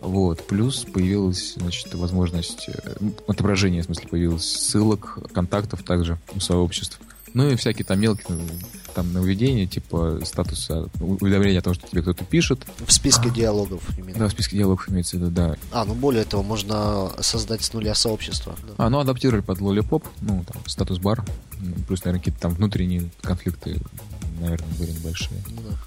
Вот. 0.05 0.45
Плюс 0.45 0.85
появилась, 0.85 1.55
значит, 1.57 1.93
возможность, 1.95 2.69
э, 2.69 2.95
ну, 2.99 3.13
отображение, 3.27 3.81
в 3.81 3.85
смысле, 3.85 4.07
появилось 4.07 4.45
ссылок, 4.45 5.17
контактов 5.33 5.83
также 5.83 6.19
у 6.35 6.39
сообществ. 6.39 6.99
Ну 7.33 7.49
и 7.49 7.55
всякие 7.55 7.83
там 7.83 7.99
мелкие 7.99 8.27
ну, 8.29 8.47
там 8.93 9.11
нововведения, 9.11 9.67
типа 9.67 10.21
статуса 10.23 10.87
уведомления 11.01 11.59
о 11.59 11.61
том, 11.61 11.73
что 11.73 11.85
тебе 11.85 12.01
кто-то 12.01 12.23
пишет. 12.23 12.65
В 12.85 12.93
списке 12.93 13.29
диалогов 13.29 13.83
именно. 13.97 14.19
Да, 14.19 14.27
в 14.27 14.31
списке 14.31 14.55
диалогов 14.57 14.89
имеется 14.89 15.17
в 15.17 15.19
виду, 15.19 15.31
да. 15.31 15.55
А, 15.73 15.83
ну 15.83 15.95
более 15.95 16.23
того, 16.23 16.43
можно 16.43 17.11
создать 17.19 17.61
с 17.61 17.73
нуля 17.73 17.93
сообщество. 17.93 18.55
Да. 18.65 18.85
А, 18.85 18.89
ну 18.89 18.99
адаптировали 18.99 19.41
под 19.41 19.59
Lollipop, 19.59 20.05
ну 20.21 20.45
там 20.49 20.61
статус-бар, 20.65 21.25
плюс, 21.87 22.05
наверное, 22.05 22.19
какие-то 22.19 22.39
там 22.39 22.53
внутренние 22.53 23.09
конфликты 23.21 23.81
наверное, 24.39 24.73
были 24.77 24.91
небольшие. 24.91 25.41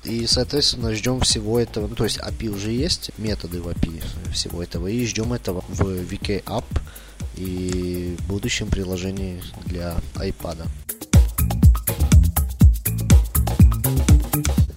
И, 0.04 0.26
соответственно, 0.26 0.94
ждем 0.94 1.20
всего 1.20 1.58
этого. 1.58 1.86
Ну, 1.86 1.94
то 1.94 2.04
есть 2.04 2.18
API 2.18 2.48
уже 2.48 2.72
есть, 2.72 3.10
методы 3.18 3.60
в 3.60 3.68
API 3.68 4.02
всего 4.32 4.62
этого, 4.62 4.86
и 4.88 5.06
ждем 5.06 5.32
этого 5.32 5.64
в 5.68 5.82
VK 5.82 6.44
App 6.44 6.64
и 7.36 8.16
будущем 8.28 8.68
приложении 8.68 9.42
для 9.66 9.96
iPad. 10.14 10.66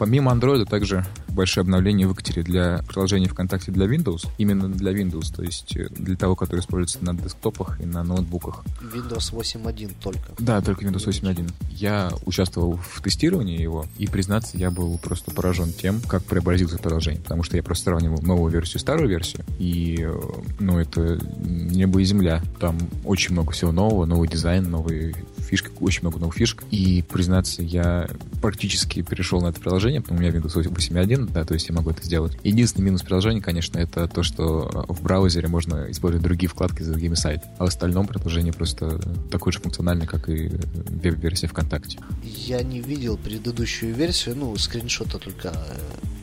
Помимо 0.02 0.32
Android 0.32 0.66
также 0.66 1.06
большое 1.28 1.62
обновление 1.62 2.08
выкатили 2.08 2.42
для 2.42 2.82
приложений 2.88 3.28
ВКонтакте 3.28 3.72
для 3.72 3.86
Windows, 3.86 4.28
именно 4.40 4.68
для 4.68 4.94
Windows, 4.94 5.32
то 5.32 5.44
есть 5.44 5.78
э, 5.78 5.90
для 5.92 6.16
того, 6.16 6.36
который 6.36 6.62
используется 6.62 7.06
на 7.06 7.14
десктопах 7.14 7.80
и 7.80 7.86
на 7.86 8.04
ноутбуках. 8.04 8.66
Windows 8.82 9.32
8.1 9.32 9.92
только. 10.02 10.34
Да, 10.40 10.60
только 10.62 10.86
Windows 10.86 11.08
8.1. 11.08 11.54
Я 11.70 12.12
участвовал 12.26 12.78
в 12.78 13.00
тестировании 13.04 13.62
его, 13.62 13.86
и, 14.00 14.08
признаться, 14.08 14.58
я 14.58 14.72
был 14.72 14.98
просто 14.98 15.30
поражен 15.30 15.72
тем, 15.72 16.02
как 16.02 16.24
преобразился 16.24 16.80
приложение, 16.80 17.22
потому 17.22 17.44
что 17.44 17.58
я 17.58 17.62
просто 17.62 17.84
сравнивал 17.84 18.24
новую 18.24 18.52
версию 18.52 18.78
и 18.78 18.80
старую 18.80 19.08
версию, 19.08 19.46
и, 19.60 20.00
э, 20.02 20.20
ну, 20.60 20.80
это 20.80 21.20
небо 21.38 22.02
и 22.02 22.06
земля. 22.06 22.42
Там 22.60 22.76
очень 23.06 23.34
много 23.34 23.52
всего 23.52 23.72
нового, 23.72 24.06
новый 24.06 24.28
дизайн, 24.28 24.68
новые 24.68 25.14
фишки, 25.44 25.70
очень 25.80 26.02
много 26.02 26.20
новых 26.20 26.36
фишек, 26.36 26.64
и, 26.72 27.04
признаться, 27.10 27.62
я 27.62 28.08
практически 28.42 29.02
перешел 29.02 29.42
на 29.42 29.48
это 29.48 29.60
приложение, 29.60 30.02
потому 30.02 30.20
что 30.20 30.28
у 30.28 30.32
меня 30.32 30.40
Windows 30.40 30.56
8.1, 30.56 31.32
да, 31.32 31.44
то 31.44 31.54
есть 31.54 31.68
я 31.70 31.76
могу 31.76 31.92
это 31.92 32.04
сделать. 32.04 32.38
Единственный 32.44 32.86
минус 32.86 33.02
приложения, 33.02 33.42
конечно, 33.42 33.78
это 33.78 34.08
то, 34.08 34.24
что 34.24 34.86
в 34.88 35.02
браузере 35.02 35.48
можно 35.48 35.90
использовать 35.90 36.24
другие 36.24 36.50
вкладки 36.50 36.84
за 36.84 36.92
другими 36.92 37.16
сайтами, 37.16 37.52
а 37.58 37.66
в 37.66 37.68
остальном 37.68 38.08
приложение 38.08 38.54
просто 38.54 39.00
такое 39.30 39.54
же 39.54 39.60
функциональное, 39.60 40.08
как 40.08 40.30
и 40.30 40.50
веб-версия 40.74 41.48
ВКонтакте. 41.48 42.00
Я 42.24 42.62
не 42.64 42.82
видел 42.82 43.18
предыдущую 43.18 43.94
версию, 43.94 44.36
ну, 44.38 44.56
скриншота 44.58 45.18
только 45.18 45.50
э, 45.50 46.21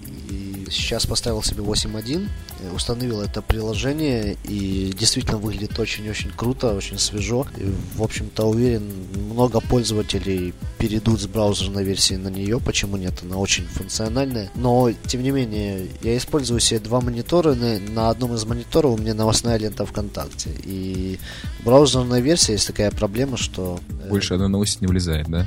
сейчас 0.70 1.06
поставил 1.06 1.42
себе 1.42 1.62
8.1, 1.62 2.28
э, 2.60 2.70
установил 2.75 3.20
это 3.20 3.42
приложение 3.42 4.37
и 4.44 4.92
действительно 4.98 5.38
выглядит 5.38 5.78
очень-очень 5.78 6.30
круто, 6.30 6.75
очень 6.75 6.98
свежо. 6.98 7.46
И, 7.56 7.72
в 7.96 8.02
общем-то, 8.02 8.44
уверен, 8.44 8.90
много 9.14 9.60
пользователей 9.60 10.54
перейдут 10.78 11.20
с 11.20 11.26
браузерной 11.26 11.84
версии 11.84 12.14
на 12.14 12.28
нее, 12.28 12.60
почему 12.60 12.96
нет, 12.96 13.14
она 13.22 13.37
очень 13.37 13.66
функциональная. 13.66 14.50
Но, 14.54 14.90
тем 15.06 15.22
не 15.22 15.30
менее, 15.30 15.88
я 16.02 16.16
использую 16.16 16.60
себе 16.60 16.80
два 16.80 17.00
монитора, 17.00 17.54
на, 17.54 17.78
на 17.78 18.10
одном 18.10 18.34
из 18.34 18.44
мониторов 18.44 18.94
у 18.94 18.96
меня 18.98 19.14
новостная 19.14 19.58
лента 19.58 19.87
ВКонтакте. 19.87 20.50
И 20.64 21.18
браузерная 21.64 22.20
версия 22.20 22.52
есть 22.52 22.66
такая 22.66 22.90
проблема, 22.90 23.37
что... 23.37 23.80
Э, 24.04 24.08
Больше 24.08 24.34
одной 24.34 24.48
новости 24.48 24.78
не 24.80 24.87
влезает, 24.87 25.28
да? 25.28 25.46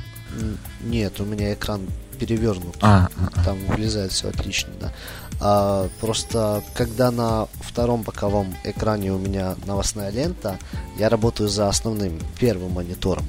Нет, 0.82 1.20
у 1.20 1.24
меня 1.24 1.52
экран 1.52 1.82
перевернут. 2.22 2.76
А, 2.80 3.08
а, 3.16 3.30
а. 3.34 3.44
Там 3.44 3.58
влезает 3.66 4.12
все 4.12 4.28
отлично, 4.28 4.72
да. 4.80 4.92
А, 5.40 5.88
просто 6.00 6.62
когда 6.72 7.10
на 7.10 7.48
втором 7.60 8.02
боковом 8.02 8.54
экране 8.62 9.12
у 9.12 9.18
меня 9.18 9.56
новостная 9.66 10.10
лента, 10.10 10.58
я 10.98 11.08
работаю 11.08 11.48
за 11.48 11.68
основным 11.68 12.20
первым 12.38 12.72
монитором. 12.72 13.24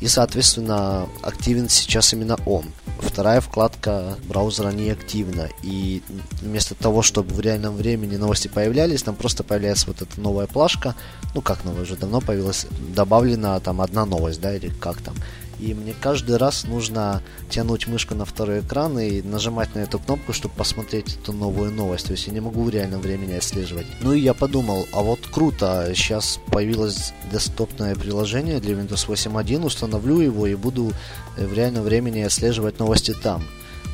И, 0.00 0.08
соответственно, 0.08 1.08
активен 1.22 1.68
сейчас 1.68 2.12
именно 2.12 2.38
он. 2.46 2.66
Вторая 3.00 3.40
вкладка 3.40 4.16
браузера 4.28 4.70
не 4.70 4.90
активна. 4.90 5.48
И 5.62 6.02
вместо 6.42 6.74
того, 6.74 7.02
чтобы 7.02 7.34
в 7.34 7.40
реальном 7.40 7.74
времени 7.76 8.16
новости 8.16 8.48
появлялись, 8.48 9.02
там 9.02 9.16
просто 9.16 9.42
появляется 9.42 9.86
вот 9.86 10.02
эта 10.02 10.20
новая 10.20 10.46
плашка. 10.46 10.94
Ну, 11.34 11.40
как 11.40 11.64
новая, 11.64 11.82
уже 11.82 11.96
давно 11.96 12.20
появилась. 12.20 12.66
Добавлена 12.94 13.58
там 13.60 13.80
одна 13.80 14.04
новость, 14.04 14.40
да, 14.40 14.54
или 14.54 14.68
как 14.68 15.00
там. 15.00 15.14
И 15.60 15.74
мне 15.74 15.94
каждый 16.00 16.36
раз 16.36 16.64
нужно 16.64 17.22
тянуть 17.50 17.86
мышку 17.86 18.14
на 18.14 18.24
второй 18.24 18.60
экран 18.60 18.98
и 18.98 19.22
нажимать 19.22 19.74
на 19.74 19.80
эту 19.80 19.98
кнопку, 19.98 20.32
чтобы 20.32 20.54
посмотреть 20.54 21.16
эту 21.16 21.32
новую 21.32 21.72
новость. 21.72 22.06
То 22.06 22.12
есть 22.12 22.26
я 22.26 22.32
не 22.32 22.40
могу 22.40 22.62
в 22.62 22.70
реальном 22.70 23.00
времени 23.00 23.32
отслеживать. 23.34 23.86
Ну 24.00 24.12
и 24.12 24.20
я 24.20 24.34
подумал, 24.34 24.86
а 24.92 25.02
вот 25.02 25.20
круто, 25.32 25.92
сейчас 25.94 26.38
появилось 26.50 27.12
десктопное 27.32 27.94
приложение 27.94 28.60
для 28.60 28.74
Windows 28.74 29.06
8.1, 29.08 29.64
установлю 29.64 30.20
его 30.20 30.46
и 30.46 30.54
буду 30.54 30.92
в 31.36 31.52
реальном 31.54 31.84
времени 31.84 32.20
отслеживать 32.20 32.78
новости 32.78 33.14
там 33.14 33.42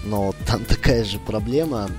но 0.04 0.34
там 0.46 0.64
такая 0.68 1.04
же 1.04 1.18
проблема. 1.18 1.90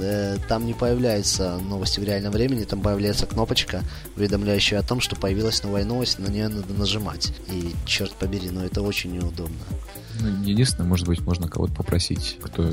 Э, 0.00 0.36
там 0.48 0.66
не 0.66 0.74
появляются 0.74 1.58
новости 1.58 2.00
в 2.00 2.04
реальном 2.04 2.32
времени, 2.32 2.64
там 2.64 2.80
появляется 2.80 3.26
кнопочка, 3.26 3.82
уведомляющая 4.16 4.78
о 4.78 4.82
том, 4.82 5.00
что 5.00 5.16
появилась 5.16 5.62
новая 5.62 5.84
новость, 5.84 6.18
на 6.18 6.28
нее 6.28 6.48
надо 6.48 6.72
нажимать. 6.74 7.32
И 7.50 7.72
черт 7.84 8.12
побери, 8.12 8.50
но 8.50 8.64
это 8.64 8.82
очень 8.82 9.12
неудобно. 9.12 9.56
Ну, 10.20 10.44
единственное, 10.44 10.86
может 10.86 11.06
быть, 11.06 11.20
можно 11.22 11.48
кого-то 11.48 11.72
попросить, 11.72 12.38
кто 12.42 12.68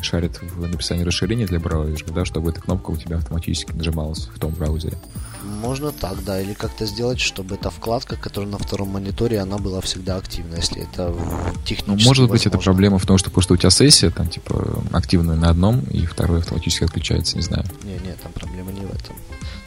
шарит 0.00 0.40
в 0.42 0.66
написании 0.66 1.04
расширения 1.04 1.46
для 1.46 1.60
браузера, 1.60 2.12
да, 2.12 2.24
чтобы 2.24 2.50
эта 2.50 2.60
кнопка 2.60 2.90
у 2.90 2.96
тебя 2.96 3.18
автоматически 3.18 3.72
нажималась 3.72 4.28
в 4.34 4.38
том 4.38 4.52
браузере. 4.52 4.98
Можно 5.42 5.92
так, 5.92 6.24
да, 6.24 6.40
или 6.40 6.54
как-то 6.54 6.86
сделать, 6.86 7.20
чтобы 7.20 7.56
эта 7.56 7.70
вкладка, 7.70 8.16
которая 8.16 8.50
на 8.50 8.58
втором 8.58 8.90
мониторе, 8.90 9.40
она 9.40 9.58
была 9.58 9.80
всегда 9.80 10.16
активна, 10.16 10.56
если 10.56 10.82
это 10.82 11.14
технически 11.64 12.04
ну, 12.04 12.08
Может 12.08 12.28
быть, 12.30 12.46
это 12.46 12.58
проблема 12.58 12.98
в 12.98 13.06
том, 13.06 13.18
что 13.18 13.30
просто 13.30 13.54
у 13.54 13.56
тебя 13.56 13.70
сессия, 13.70 14.10
там, 14.10 14.28
типа, 14.28 14.82
активная 14.92 15.36
на 15.36 15.50
одном, 15.50 15.80
и 15.90 16.06
второй 16.06 16.40
автоматически 16.40 16.84
отключается, 16.84 17.36
не 17.36 17.42
знаю. 17.42 17.64
Не, 17.82 17.94
не, 17.94 18.14
там 18.14 18.32
проблема 18.32 18.72
не 18.72 18.86
в 18.86 18.90
этом. 18.90 19.16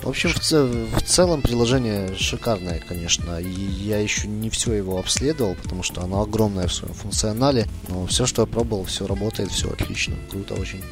В 0.05 0.09
общем, 0.09 0.29
в, 0.29 0.39
цел, 0.39 0.67
в 0.67 1.01
целом 1.01 1.41
приложение 1.41 2.15
шикарное, 2.15 2.79
конечно. 2.79 3.39
И 3.39 3.49
я 3.49 3.99
еще 3.99 4.27
не 4.27 4.51
все 4.51 4.73
его 4.73 4.99
обследовал, 4.99 5.55
потому 5.55 5.81
что 5.81 6.03
оно 6.03 6.21
огромное 6.21 6.67
в 6.67 6.73
своем 6.73 6.93
функционале. 6.93 7.67
Но 7.87 8.05
все, 8.05 8.27
что 8.27 8.43
я 8.43 8.45
пробовал, 8.45 8.85
все 8.85 9.07
работает, 9.07 9.49
все 9.49 9.67
отлично. 9.67 10.15
Круто 10.29 10.53
очень. 10.53 10.83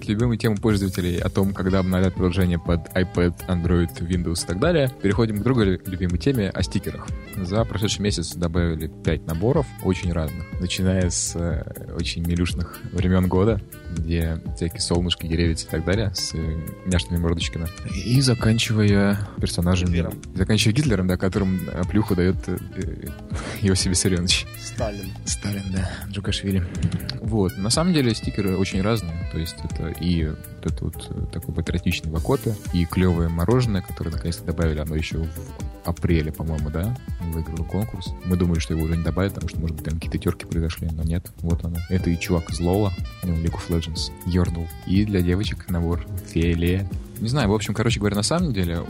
От 0.00 0.08
любимой 0.08 0.38
темы 0.38 0.56
пользователей 0.56 1.18
о 1.18 1.28
том, 1.28 1.52
когда 1.52 1.80
обновлять 1.80 2.14
приложение 2.14 2.58
под 2.58 2.88
iPad, 2.94 3.34
Android, 3.48 3.90
Windows 4.00 4.44
и 4.44 4.46
так 4.46 4.58
далее, 4.58 4.90
переходим 5.02 5.38
к 5.38 5.42
другой 5.42 5.80
любимой 5.84 6.18
теме 6.18 6.48
о 6.48 6.62
стикерах. 6.62 7.06
За 7.36 7.64
прошедший 7.64 8.02
месяц 8.02 8.34
добавили 8.34 8.90
5 9.04 9.26
наборов, 9.26 9.66
очень 9.84 10.12
разных, 10.12 10.46
начиная 10.58 11.10
с 11.10 11.36
э, 11.36 11.94
очень 11.94 12.26
милюшных 12.26 12.80
времен 12.92 13.28
года, 13.28 13.60
где 13.90 14.40
всякие 14.56 14.80
солнышки, 14.80 15.26
деревья 15.26 15.54
и 15.54 15.70
так 15.70 15.84
далее, 15.84 16.12
с 16.14 16.34
э, 16.34 16.60
няшными 16.86 17.20
мордочками, 17.20 17.68
и 18.06 18.20
заканчивая 18.20 19.18
персонажами... 19.38 19.90
Гитлером. 19.90 20.14
Заканчивая 20.34 20.74
Гитлером, 20.74 21.08
да, 21.08 21.16
которым 21.16 21.60
плюху 21.90 22.14
дает 22.14 22.36
э, 22.46 22.56
Иосиф 23.62 23.90
Виссарионович. 23.90 24.46
Сталин. 24.58 25.12
Сталин, 25.26 25.64
да, 25.72 25.90
Джукашвили. 26.08 26.64
Вот, 27.20 27.56
на 27.58 27.70
самом 27.70 27.92
деле 27.92 28.14
стикеры 28.14 28.56
очень 28.56 28.80
разные, 28.80 29.28
то 29.30 29.38
есть 29.38 29.56
это 29.62 29.89
и 30.00 30.26
вот 30.26 30.72
это 30.72 30.84
вот 30.84 31.10
э, 31.10 31.26
такой 31.32 31.54
патриотичный 31.54 32.10
Вакота, 32.10 32.54
и 32.72 32.84
клевое 32.84 33.28
мороженое, 33.28 33.82
которое 33.82 34.10
наконец-то 34.10 34.44
добавили, 34.44 34.78
оно 34.78 34.94
еще 34.94 35.18
в 35.18 35.28
апреле, 35.84 36.32
по-моему, 36.32 36.70
да, 36.70 36.96
выиграл 37.32 37.64
конкурс. 37.64 38.12
Мы 38.24 38.36
думали, 38.36 38.58
что 38.58 38.74
его 38.74 38.84
уже 38.84 38.96
не 38.96 39.04
добавят, 39.04 39.34
потому 39.34 39.48
что, 39.48 39.60
может 39.60 39.76
быть, 39.76 39.84
там 39.84 39.94
какие-то 39.94 40.18
терки 40.18 40.46
произошли, 40.46 40.88
но 40.92 41.02
нет, 41.02 41.30
вот 41.38 41.64
оно. 41.64 41.78
Это 41.88 42.10
и 42.10 42.18
чувак 42.18 42.50
из 42.50 42.60
Лола, 42.60 42.92
ну, 43.22 43.34
League 43.34 43.54
of 43.54 43.68
Legends, 43.68 44.12
Йорнул. 44.26 44.68
И 44.86 45.04
для 45.04 45.22
девочек 45.22 45.68
набор 45.68 46.06
Фейле, 46.28 46.88
не 47.20 47.28
знаю, 47.28 47.48
в 47.50 47.54
общем, 47.54 47.74
короче 47.74 48.00
говоря, 48.00 48.16
на 48.16 48.22
самом 48.22 48.52
деле, 48.52 48.82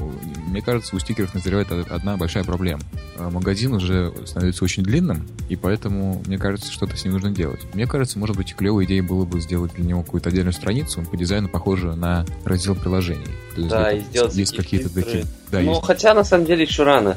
мне 0.46 0.62
кажется, 0.62 0.94
у 0.94 0.98
стикеров 0.98 1.34
назревает 1.34 1.70
одна 1.90 2.16
большая 2.16 2.44
проблема. 2.44 2.80
А, 3.16 3.30
магазин 3.30 3.74
уже 3.74 4.12
становится 4.24 4.64
очень 4.64 4.82
длинным, 4.82 5.26
и 5.48 5.56
поэтому, 5.56 6.22
мне 6.26 6.38
кажется, 6.38 6.72
что-то 6.72 6.96
с 6.96 7.04
ним 7.04 7.14
нужно 7.14 7.30
делать. 7.30 7.60
Мне 7.74 7.86
кажется, 7.86 8.18
может 8.18 8.36
быть, 8.36 8.54
клевой 8.54 8.84
идеей 8.84 9.00
было 9.00 9.24
бы 9.24 9.40
сделать 9.40 9.74
для 9.74 9.84
него 9.84 10.02
какую-то 10.02 10.28
отдельную 10.28 10.52
страницу, 10.52 11.02
по 11.02 11.16
дизайну 11.16 11.48
похожую 11.48 11.96
на 11.96 12.24
раздел 12.44 12.74
приложений. 12.74 13.26
То 13.54 13.60
есть, 13.60 13.70
да, 13.70 13.92
и 13.92 14.00
сделать 14.00 14.34
есть 14.34 14.56
какие-то 14.56 14.92
такие... 14.92 15.24
Да, 15.50 15.60
ну, 15.60 15.72
есть. 15.72 15.84
хотя, 15.84 16.14
на 16.14 16.24
самом 16.24 16.46
деле, 16.46 16.64
еще 16.64 16.84
рано. 16.84 17.16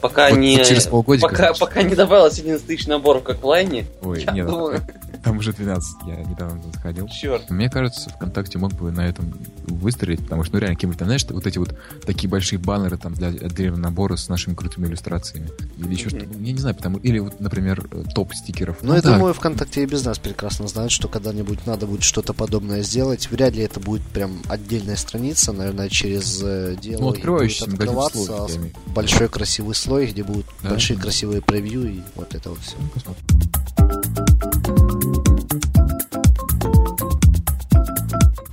Пока 0.00 0.30
вот 0.30 0.38
не... 0.38 0.64
Через 0.64 0.86
полгодика. 0.86 1.28
Пока, 1.28 1.52
пока 1.54 1.82
не 1.82 1.94
добавилось 1.94 2.38
11 2.38 2.64
тысяч 2.66 2.86
наборов, 2.86 3.24
как 3.24 3.42
в 3.42 3.46
лайне. 3.46 3.86
Ой, 4.02 4.24
нет. 4.32 4.46
Думаю... 4.46 4.80
Там 5.28 5.38
уже 5.38 5.52
12, 5.52 5.96
я 6.06 6.16
недавно 6.24 6.62
заходил. 6.72 7.06
Черт. 7.08 7.50
Мне 7.50 7.68
кажется, 7.70 8.10
ВКонтакте 8.10 8.58
мог 8.58 8.72
бы 8.72 8.90
на 8.90 9.06
этом 9.06 9.32
выстрелить, 9.66 10.20
потому 10.20 10.42
что, 10.44 10.54
ну, 10.54 10.60
реально, 10.60 10.76
какие-нибудь, 10.76 10.98
там, 10.98 11.06
знаешь, 11.08 11.24
вот 11.28 11.46
эти 11.46 11.58
вот 11.58 11.76
такие 12.06 12.28
большие 12.28 12.58
баннеры 12.58 12.96
там 12.96 13.14
для 13.14 13.28
отдельного 13.28 13.78
набора 13.80 14.16
с 14.16 14.28
нашими 14.28 14.54
крутыми 14.54 14.86
иллюстрациями. 14.86 15.48
Или 15.76 15.92
еще 15.94 16.08
Мгм. 16.08 16.18
что-то. 16.20 16.38
Я 16.40 16.52
не 16.52 16.58
знаю, 16.58 16.74
потому... 16.76 16.98
Или 16.98 17.18
вот, 17.18 17.40
например, 17.40 17.86
э, 17.90 18.04
топ 18.14 18.32
стикеров. 18.34 18.78
Но 18.82 18.94
я 18.94 19.02
да, 19.02 19.14
думаю, 19.14 19.34
ВКонтакте 19.34 19.82
и 19.82 19.86
без 19.86 20.04
нас 20.04 20.18
прекрасно 20.18 20.66
знают, 20.68 20.90
что 20.92 21.08
когда-нибудь 21.08 21.66
надо 21.66 21.86
будет 21.86 22.02
что-то 22.02 22.32
подобное 22.32 22.82
сделать. 22.82 23.30
Вряд 23.30 23.54
ли 23.54 23.62
это 23.62 23.80
будет 23.80 24.02
прям 24.02 24.40
отдельная 24.48 24.96
страница, 24.96 25.52
наверное, 25.52 25.88
через 25.88 26.40
э, 26.42 26.76
диалоги 26.80 27.02
Ну, 27.02 27.08
открывающийся 27.10 27.66
будет 27.66 27.80
открываться 27.80 28.18
в 28.46 28.50
виду. 28.50 28.70
большой 28.94 29.28
красивый 29.28 29.74
слой, 29.74 30.06
где 30.06 30.24
будут 30.24 30.46
Да, 30.62 30.70
большие 30.70 30.98
красивые 30.98 31.42
превью 31.42 31.92
и 31.92 32.00
вот 32.14 32.34
это 32.34 32.50
вот 32.50 32.60
все. 32.60 32.76
Ну, 32.80 32.88
посмотрим. 32.88 34.37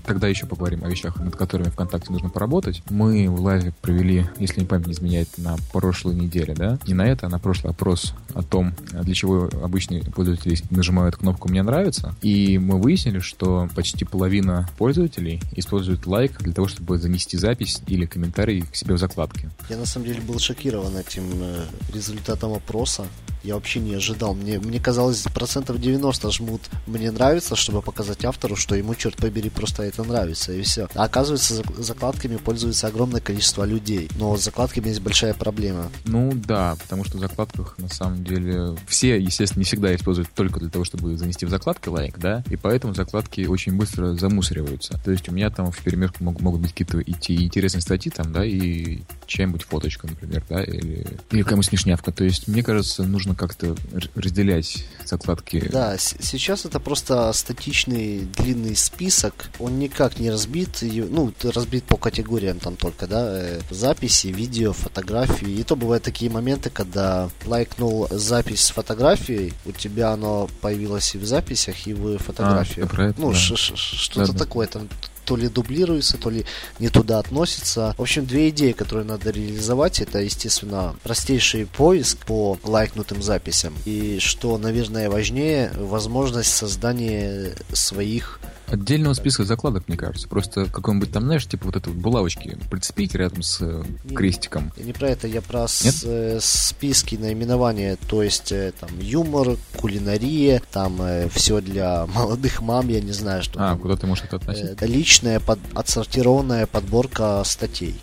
Тогда 0.05 0.27
еще 0.27 0.45
поговорим 0.45 0.83
о 0.83 0.89
вещах, 0.89 1.17
над 1.17 1.35
которыми 1.35 1.69
ВКонтакте 1.69 2.11
нужно 2.11 2.29
поработать. 2.29 2.81
Мы 2.89 3.29
в 3.29 3.41
лайве 3.41 3.73
провели, 3.81 4.25
если 4.37 4.61
не 4.61 4.65
память 4.65 4.87
не 4.87 4.93
изменяет, 4.93 5.29
на 5.37 5.55
прошлой 5.71 6.15
неделе, 6.15 6.53
да? 6.53 6.77
Не 6.85 6.93
на 6.93 7.07
это, 7.07 7.27
а 7.27 7.29
на 7.29 7.39
прошлый 7.39 7.71
опрос 7.71 8.13
о 8.33 8.43
том, 8.43 8.73
для 8.91 9.13
чего 9.13 9.49
обычные 9.63 10.03
пользователи 10.03 10.57
нажимают 10.69 11.17
кнопку 11.17 11.49
«Мне 11.49 11.63
нравится». 11.63 12.15
И 12.21 12.57
мы 12.57 12.79
выяснили, 12.79 13.19
что 13.19 13.67
почти 13.75 14.05
половина 14.05 14.69
пользователей 14.77 15.41
используют 15.55 16.05
лайк 16.05 16.37
для 16.39 16.53
того, 16.53 16.67
чтобы 16.67 16.97
занести 16.97 17.37
запись 17.37 17.81
или 17.87 18.05
комментарий 18.05 18.61
к 18.61 18.75
себе 18.75 18.95
в 18.95 18.97
закладке. 18.97 19.49
Я 19.69 19.77
на 19.77 19.85
самом 19.85 20.07
деле 20.07 20.21
был 20.21 20.39
шокирован 20.39 20.95
этим 20.97 21.23
э, 21.33 21.65
результатом 21.93 22.53
опроса. 22.53 23.05
Я 23.45 23.55
вообще 23.55 23.79
не 23.79 23.93
ожидал. 23.93 24.33
Мне, 24.33 24.59
мне 24.59 24.79
казалось, 24.79 25.21
процентов 25.33 25.79
90 25.79 26.31
жмут 26.31 26.61
«Мне 26.87 27.11
нравится», 27.11 27.55
чтобы 27.55 27.83
показать 27.83 28.25
автору, 28.25 28.55
что 28.55 28.75
ему, 28.75 28.95
черт 28.95 29.17
побери, 29.17 29.51
просто 29.51 29.83
это 29.83 30.03
нравится, 30.03 30.51
и 30.51 30.63
все. 30.63 30.87
А 30.95 31.03
оказывается, 31.03 31.61
зак- 31.61 31.81
закладками 31.81 32.37
пользуется 32.37 32.87
огромное 32.87 33.21
количество 33.21 33.63
людей. 33.63 34.09
Но 34.17 34.35
с 34.35 34.43
закладками 34.43 34.87
есть 34.87 35.01
большая 35.01 35.35
проблема. 35.35 35.91
Ну 36.05 36.31
да, 36.33 36.75
потому 36.81 37.05
что 37.05 37.17
в 37.17 37.19
закладках 37.19 37.77
на 37.77 37.87
самом 37.87 38.23
деле 38.23 38.75
все, 38.87 39.19
естественно, 39.19 39.59
не 39.59 39.65
всегда 39.65 39.95
используют 39.95 40.29
только 40.33 40.59
для 40.59 40.69
того, 40.69 40.83
чтобы 40.83 41.15
занести 41.15 41.45
в 41.45 41.49
закладки 41.49 41.87
лайк, 41.87 42.17
да, 42.17 42.43
и 42.49 42.55
поэтому 42.55 42.95
закладки 42.95 43.45
очень 43.45 43.75
быстро 43.75 44.15
замусориваются. 44.15 44.99
То 45.05 45.11
есть 45.11 45.29
у 45.29 45.31
меня 45.31 45.51
там 45.51 45.71
в 45.71 45.77
перемешку 45.83 46.23
могут, 46.23 46.41
могут 46.41 46.61
быть 46.61 46.71
какие-то 46.71 46.99
идти 46.99 47.43
интересные 47.43 47.81
статьи 47.81 48.11
там, 48.11 48.33
да, 48.33 48.43
и 48.43 49.01
чья-нибудь 49.27 49.63
фоточка, 49.63 50.07
например, 50.07 50.43
да, 50.49 50.63
или, 50.63 51.05
или 51.31 51.41
какая-нибудь 51.43 51.65
смешнявка. 51.67 52.11
То 52.11 52.23
есть 52.23 52.47
мне 52.47 52.63
кажется, 52.63 53.03
нужно 53.03 53.34
как-то 53.35 53.75
разделять 54.15 54.85
закладки. 55.05 55.67
Да, 55.71 55.97
сейчас 55.97 56.65
это 56.65 56.79
просто 56.79 57.31
статичный 57.33 58.21
длинный 58.21 58.75
список. 58.75 59.49
Он 59.59 59.79
никак 59.79 60.19
не 60.19 60.29
разбит. 60.31 60.79
Ну, 60.81 61.33
разбит 61.43 61.85
по 61.85 61.97
категориям 61.97 62.59
там 62.59 62.75
только, 62.75 63.07
да. 63.07 63.25
э, 63.27 63.61
Записи, 63.69 64.27
видео, 64.27 64.73
фотографии. 64.73 65.49
И 65.49 65.63
то 65.63 65.75
бывают 65.75 66.03
такие 66.03 66.31
моменты, 66.31 66.69
когда 66.69 67.29
лайкнул 67.45 68.07
запись 68.09 68.65
с 68.65 68.69
фотографией, 68.69 69.53
у 69.65 69.71
тебя 69.71 70.11
оно 70.11 70.49
появилось 70.61 71.15
и 71.15 71.17
в 71.17 71.25
записях, 71.25 71.87
и 71.87 71.93
в 71.93 72.17
фотографии. 72.17 72.73
что-то 72.73 72.87
про 72.95 73.07
это, 73.09 73.21
ну, 73.21 73.31
да. 73.31 73.37
что-то 73.37 74.27
Да-да. 74.27 74.37
такое 74.39 74.67
там 74.67 74.87
то 75.25 75.35
ли 75.35 75.49
дублируется, 75.49 76.17
то 76.17 76.29
ли 76.29 76.45
не 76.79 76.89
туда 76.89 77.19
относится. 77.19 77.93
В 77.97 78.01
общем, 78.01 78.25
две 78.25 78.49
идеи, 78.49 78.71
которые 78.71 79.05
надо 79.05 79.31
реализовать, 79.31 79.99
это, 79.99 80.19
естественно, 80.19 80.95
простейший 81.03 81.65
поиск 81.65 82.17
по 82.25 82.57
лайкнутым 82.63 83.21
записям. 83.21 83.73
И 83.85 84.19
что, 84.19 84.57
наверное, 84.57 85.09
важнее, 85.09 85.71
возможность 85.75 86.53
создания 86.53 87.55
своих 87.73 88.39
Отдельного 88.67 89.13
списка 89.13 89.43
закладок, 89.43 89.87
мне 89.87 89.95
кажется. 89.97 90.27
Просто 90.27 90.65
какой-нибудь 90.65 91.11
там, 91.11 91.23
знаешь, 91.23 91.45
типа 91.47 91.65
вот 91.67 91.75
этой 91.75 91.93
вот 91.93 92.01
булавочки 92.01 92.57
прицепить 92.69 93.13
рядом 93.15 93.43
с 93.43 93.59
э, 93.61 93.83
Не- 94.05 94.15
крестиком. 94.15 94.71
Я 94.77 94.85
не 94.85 94.93
про 94.93 95.09
это, 95.09 95.27
я 95.27 95.41
про 95.41 95.67
с- 95.67 96.03
э, 96.03 96.39
списки 96.41 97.15
наименования, 97.15 97.97
то 98.07 98.23
есть 98.23 98.51
э, 98.51 98.73
там 98.79 98.89
юмор, 98.99 99.57
кулинария, 99.77 100.61
там 100.71 100.99
все 101.33 101.61
для 101.61 102.05
молодых 102.15 102.61
мам, 102.61 102.87
я 102.89 103.01
не 103.01 103.11
знаю, 103.11 103.43
что 103.43 103.59
А, 103.59 103.69
там. 103.69 103.79
куда 103.79 103.95
ты 103.97 104.07
можешь 104.07 104.23
это 104.25 104.37
относить? 104.37 104.81
Э, 104.81 104.85
личная 104.87 105.39
под- 105.39 105.59
отсортированная 105.73 106.65
подборка 106.65 107.43
статей. 107.45 108.01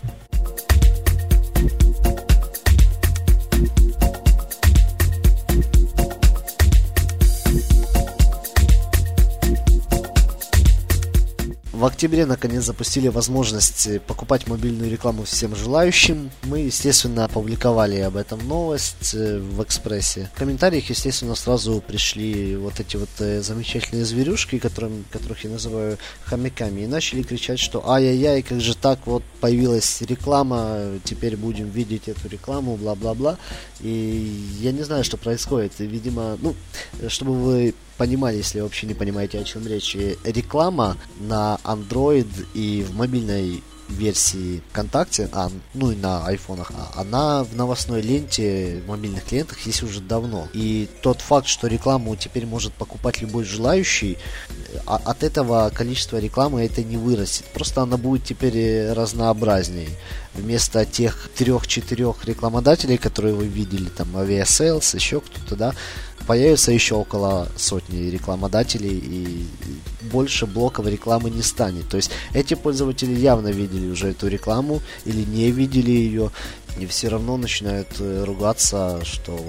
В 11.83 11.85
октябре 11.85 12.25
наконец 12.25 12.63
запустили 12.63 13.09
возможность 13.09 13.87
э, 13.87 13.99
покупать 13.99 14.47
мобильную 14.47 14.89
рекламу 14.89 15.25
всем 15.25 15.53
желающим. 15.53 16.31
Мы, 16.43 16.59
естественно, 16.59 17.25
опубликовали 17.25 17.99
об 17.99 18.15
этом 18.15 18.39
новость 18.47 19.13
э, 19.13 19.39
в 19.39 19.61
экспрессе. 19.61 20.29
В 20.33 20.39
комментариях, 20.39 20.89
естественно, 20.89 21.35
сразу 21.35 21.83
пришли 21.85 22.55
вот 22.55 22.79
эти 22.79 22.95
вот 22.95 23.09
э, 23.19 23.41
замечательные 23.41 24.05
зверюшки, 24.05 24.59
которым, 24.59 25.03
которых 25.11 25.43
я 25.43 25.49
называю 25.49 25.97
хомяками, 26.23 26.83
и 26.83 26.87
начали 26.87 27.21
кричать, 27.21 27.59
что 27.59 27.85
ай-яй-яй, 27.89 28.43
как 28.43 28.61
же 28.61 28.77
так, 28.77 28.99
вот 29.05 29.23
появилась 29.41 30.01
реклама, 30.03 30.85
теперь 31.03 31.35
будем 31.35 31.69
видеть 31.69 32.07
эту 32.07 32.29
рекламу, 32.29 32.77
бла-бла-бла. 32.77 33.37
И 33.81 34.55
я 34.61 34.71
не 34.71 34.83
знаю, 34.83 35.03
что 35.03 35.17
происходит. 35.17 35.73
Видимо, 35.79 36.37
ну, 36.41 36.55
чтобы 37.09 37.33
вы 37.33 37.75
понимали, 37.97 38.37
если 38.37 38.59
вообще 38.59 38.87
не 38.87 38.93
понимаете, 38.93 39.39
о 39.39 39.43
чем 39.43 39.67
речь, 39.67 39.95
реклама 40.23 40.97
на 41.19 41.59
Android 41.63 42.27
и 42.53 42.83
в 42.83 42.95
мобильной 42.95 43.63
версии 43.89 44.61
ВКонтакте, 44.71 45.29
а, 45.31 45.49
ну 45.73 45.91
и 45.91 45.95
на 45.95 46.25
айфонах, 46.25 46.71
а, 46.73 47.01
она 47.01 47.43
в 47.43 47.55
новостной 47.55 48.01
ленте, 48.01 48.81
в 48.85 48.89
мобильных 48.89 49.25
клиентах 49.25 49.59
есть 49.65 49.83
уже 49.83 50.01
давно. 50.01 50.47
И 50.53 50.87
тот 51.01 51.21
факт, 51.21 51.47
что 51.47 51.67
рекламу 51.67 52.15
теперь 52.15 52.45
может 52.45 52.73
покупать 52.73 53.21
любой 53.21 53.43
желающий, 53.43 54.17
а- 54.85 55.01
от 55.03 55.23
этого 55.23 55.69
количество 55.73 56.17
рекламы 56.17 56.63
это 56.65 56.83
не 56.83 56.97
вырастет. 56.97 57.45
Просто 57.53 57.81
она 57.81 57.97
будет 57.97 58.23
теперь 58.23 58.57
э, 58.57 58.93
разнообразнее. 58.93 59.89
Вместо 60.35 60.85
тех 60.85 61.29
трех-четырех 61.35 62.25
рекламодателей, 62.25 62.97
которые 62.97 63.35
вы 63.35 63.47
видели, 63.47 63.89
там, 63.89 64.15
Aviasales, 64.15 64.95
еще 64.95 65.21
кто-то, 65.21 65.55
да, 65.55 65.73
появится 66.25 66.71
еще 66.71 66.95
около 66.95 67.47
сотни 67.57 68.09
рекламодателей 68.09 68.97
и 68.97 69.45
больше 70.11 70.45
блоков 70.45 70.87
рекламы 70.87 71.29
не 71.29 71.41
станет. 71.41 71.87
То 71.89 71.97
есть 71.97 72.11
эти 72.33 72.53
пользователи 72.53 73.13
явно 73.13 73.49
видели 73.49 73.89
уже 73.89 74.09
эту 74.09 74.27
рекламу 74.27 74.81
или 75.05 75.23
не 75.23 75.51
видели 75.51 75.91
ее 75.91 76.31
и 76.79 76.85
все 76.85 77.09
равно 77.09 77.37
начинают 77.37 77.87
э, 77.99 78.23
ругаться, 78.23 78.99
что... 79.03 79.39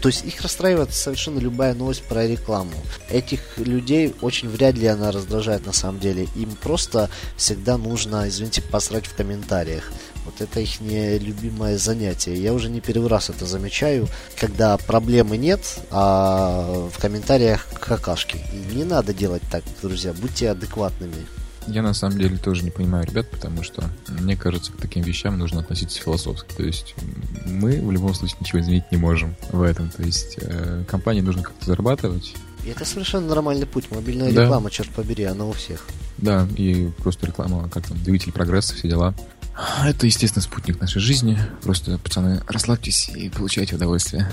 То 0.00 0.08
есть 0.08 0.24
их 0.24 0.40
расстраивает 0.42 0.92
совершенно 0.92 1.38
любая 1.38 1.74
новость 1.74 2.02
про 2.02 2.26
рекламу. 2.26 2.74
Этих 3.08 3.56
людей 3.56 4.14
очень 4.20 4.48
вряд 4.48 4.74
ли 4.76 4.86
она 4.86 5.10
раздражает 5.10 5.66
на 5.66 5.72
самом 5.72 5.98
деле. 5.98 6.28
Им 6.36 6.50
просто 6.56 7.08
всегда 7.36 7.78
нужно, 7.78 8.28
извините, 8.28 8.60
посрать 8.60 9.06
в 9.06 9.14
комментариях. 9.14 9.90
Вот 10.24 10.40
это 10.40 10.60
их 10.60 10.80
любимое 10.80 11.76
занятие. 11.78 12.34
Я 12.40 12.52
уже 12.54 12.70
не 12.70 12.80
первый 12.80 13.08
раз 13.08 13.30
это 13.30 13.46
замечаю, 13.46 14.08
когда 14.38 14.76
проблемы 14.78 15.36
нет, 15.36 15.60
а 15.90 16.88
в 16.92 16.98
комментариях 16.98 17.66
какашки. 17.78 18.38
И 18.52 18.74
не 18.76 18.84
надо 18.84 19.12
делать 19.12 19.42
так, 19.50 19.62
друзья, 19.82 20.12
будьте 20.12 20.50
адекватными. 20.50 21.26
Я 21.66 21.82
на 21.82 21.94
самом 21.94 22.18
деле 22.18 22.36
тоже 22.36 22.62
не 22.62 22.70
понимаю 22.70 23.06
ребят, 23.06 23.30
потому 23.30 23.62
что 23.62 23.84
мне 24.08 24.36
кажется, 24.36 24.72
к 24.72 24.76
таким 24.76 25.02
вещам 25.02 25.38
нужно 25.38 25.60
относиться 25.60 25.98
философски. 25.98 26.54
То 26.54 26.62
есть 26.62 26.94
мы 27.46 27.80
в 27.80 27.90
любом 27.90 28.12
случае 28.14 28.36
ничего 28.40 28.60
изменить 28.60 28.84
не 28.90 28.98
можем 28.98 29.34
в 29.50 29.62
этом. 29.62 29.90
То 29.90 30.02
есть 30.02 30.36
э, 30.42 30.84
компании 30.86 31.22
нужно 31.22 31.42
как-то 31.42 31.64
зарабатывать. 31.64 32.34
И 32.66 32.68
это 32.68 32.84
совершенно 32.84 33.28
нормальный 33.28 33.66
путь. 33.66 33.90
Мобильная 33.90 34.32
Да. 34.32 34.42
реклама, 34.42 34.70
черт 34.70 34.90
побери, 34.90 35.24
она 35.24 35.46
у 35.46 35.52
всех. 35.52 35.86
Да, 36.18 36.46
и 36.56 36.90
просто 36.98 37.26
реклама, 37.26 37.68
как 37.68 37.86
там, 37.86 38.02
двигатель 38.02 38.32
прогресса, 38.32 38.74
все 38.74 38.88
дела. 38.88 39.14
Это, 39.84 40.06
естественно, 40.06 40.42
спутник 40.42 40.80
нашей 40.80 41.00
жизни. 41.00 41.38
Просто, 41.62 41.98
пацаны, 41.98 42.42
расслабьтесь 42.46 43.08
и 43.08 43.28
получайте 43.28 43.76
удовольствие. 43.76 44.28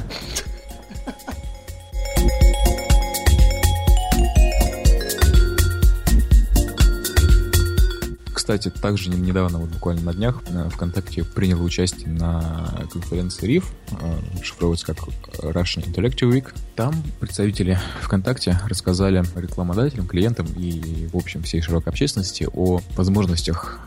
Кстати, 8.51 8.67
также 8.81 9.09
не- 9.09 9.17
недавно, 9.17 9.59
вот 9.59 9.69
буквально 9.69 10.01
на 10.01 10.13
днях, 10.13 10.41
э, 10.47 10.67
ВКонтакте 10.71 11.23
принял 11.23 11.63
участие 11.63 12.09
на 12.09 12.85
конференции 12.91 13.47
RIF, 13.47 13.63
э, 13.91 14.43
шифровывается 14.43 14.87
как 14.87 14.97
Russian 15.39 15.85
Intellectual 15.89 16.33
Week. 16.33 16.53
Там 16.75 16.93
представители 17.21 17.79
ВКонтакте 18.01 18.59
рассказали 18.67 19.23
рекламодателям, 19.35 20.05
клиентам 20.05 20.47
и, 20.57 21.07
в 21.13 21.15
общем, 21.15 21.43
всей 21.43 21.61
широкой 21.61 21.91
общественности 21.93 22.45
о 22.53 22.81
возможностях 22.97 23.79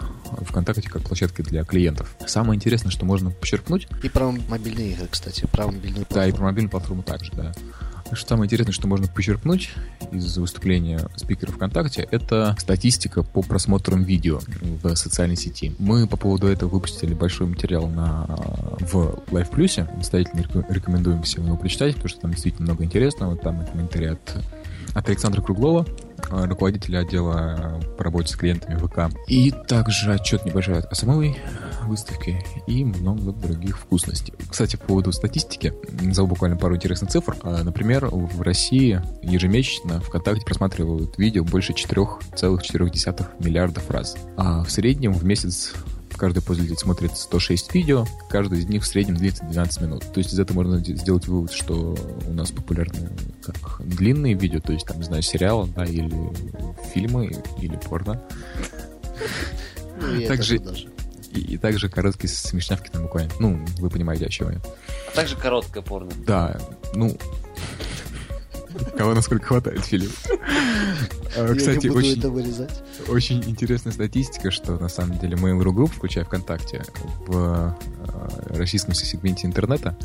ВКонтакте 0.49 0.89
как 0.89 1.03
площадки 1.03 1.43
для 1.43 1.63
клиентов. 1.65 2.17
Самое 2.27 2.57
интересное, 2.57 2.91
что 2.91 3.05
можно 3.05 3.31
подчеркнуть, 3.31 3.87
И 4.03 4.09
про 4.09 4.33
мобильные 4.49 4.93
игры, 4.93 5.09
кстати, 5.11 5.47
про 5.53 5.67
мобильную 5.67 6.07
да, 6.09 6.27
и 6.27 6.31
платформу. 6.31 6.37
про 6.37 6.45
мобильную 6.45 6.71
платформу 6.71 7.03
также, 7.03 7.33
да. 7.33 7.53
Самое 8.17 8.47
интересное, 8.47 8.73
что 8.73 8.87
можно 8.87 9.07
почерпнуть 9.09 9.71
из 10.13 10.37
выступления 10.39 11.01
спикера 11.17 11.53
ВКонтакте, 11.53 12.07
это 12.11 12.55
статистика 12.59 13.23
по 13.23 13.43
просмотрам 13.43 14.03
видео 14.03 14.41
в 14.83 14.95
социальной 14.95 15.37
сети. 15.37 15.75
Мы 15.79 16.07
по 16.07 16.17
поводу 16.17 16.47
этого 16.47 16.69
выпустили 16.71 17.15
большой 17.15 17.47
материал 17.47 17.89
на, 17.89 18.27
в 18.81 19.23
Live 19.31 19.51
Plus. 19.51 19.97
Настоятельно 19.97 20.45
рекомендуем 20.69 21.23
всем 21.23 21.47
его 21.47 21.57
прочитать, 21.57 21.95
потому 21.95 22.09
что 22.09 22.21
там 22.21 22.31
действительно 22.33 22.67
много 22.67 22.85
интересного. 22.85 23.37
Там 23.37 23.67
комментарий 23.67 24.11
от, 24.13 24.37
от 24.95 25.09
Александра 25.09 25.43
Круглова, 25.43 25.87
руководителя 26.31 26.99
отдела 26.99 27.81
по 27.97 28.05
работе 28.05 28.33
с 28.33 28.37
клиентами 28.37 28.79
ВК. 28.79 29.15
И 29.29 29.53
также 29.67 30.13
отчет 30.13 30.45
небольшой 30.45 30.81
о 30.81 30.95
самой 30.95 31.37
выставке 31.89 32.45
и 32.67 32.85
много 32.85 33.33
других 33.33 33.79
вкусностей. 33.79 34.35
Кстати, 34.49 34.77
по 34.77 34.87
поводу 34.87 35.13
статистики, 35.13 35.73
назову 36.01 36.29
буквально 36.29 36.57
пару 36.57 36.77
интересных 36.77 37.11
цифр. 37.11 37.37
А, 37.43 37.63
например, 37.63 38.07
в 38.07 38.41
России 38.43 39.01
ежемесячно 39.23 40.01
ВКонтакте 40.01 40.45
просматривают 40.45 41.19
видео 41.19 41.45
больше 41.45 41.73
4,4 41.73 43.27
миллиардов 43.45 43.91
раз. 43.91 44.17
А 44.37 44.65
в 44.65 44.71
среднем 44.71 45.13
в 45.13 45.25
месяц 45.25 45.75
каждый 46.17 46.43
пользователь 46.43 46.77
смотрит 46.77 47.17
106 47.17 47.75
видео, 47.75 48.07
каждый 48.29 48.61
из 48.61 48.67
них 48.67 48.83
в 48.83 48.87
среднем 48.87 49.17
длится 49.17 49.45
12 49.45 49.83
минут. 49.83 50.05
То 50.13 50.19
есть 50.19 50.33
из 50.33 50.39
этого 50.39 50.63
можно 50.63 50.79
сделать 50.79 51.27
вывод, 51.27 51.53
что 51.53 51.97
у 52.27 52.33
нас 52.33 52.51
популярны 52.51 53.11
как 53.43 53.81
длинные 53.85 54.35
видео, 54.35 54.61
то 54.61 54.73
есть 54.73 54.87
там, 54.87 54.99
не 54.99 55.05
знаю, 55.05 55.23
сериалы, 55.23 55.69
да, 55.75 55.85
или 55.85 56.11
фильмы, 56.93 57.33
или 57.61 57.77
порно. 57.77 58.23
Ну, 60.01 60.27
Также 60.27 60.59
даже 60.59 60.94
и, 61.35 61.55
и 61.55 61.59
также 61.59 61.89
короткие 61.89 62.31
смешнявки 62.31 62.91
там 62.91 63.03
буквально. 63.03 63.33
Ну, 63.39 63.65
вы 63.79 63.91
понимаете, 63.91 64.27
о 64.27 64.29
чем 64.29 64.51
я. 64.51 64.61
А 65.13 65.15
также 65.15 65.37
короткое 65.37 65.83
порно. 65.83 66.13
Да, 66.27 66.61
ну... 66.95 67.17
Кого 68.97 69.15
насколько 69.15 69.47
хватает, 69.47 69.85
Филипп? 69.85 70.11
А, 71.37 71.55
кстати, 71.55 71.89
очень, 71.89 72.23
очень 73.09 73.43
интересная 73.49 73.93
статистика, 73.93 74.51
что 74.51 74.77
на 74.79 74.89
самом 74.89 75.19
деле 75.19 75.37
Mail.ru 75.37 75.73
Group, 75.73 75.93
включая 75.95 76.25
ВКонтакте, 76.25 76.83
в 77.27 77.37
а, 77.37 77.77
российском 78.51 78.95
сегменте 78.95 79.47
интернета 79.47 79.97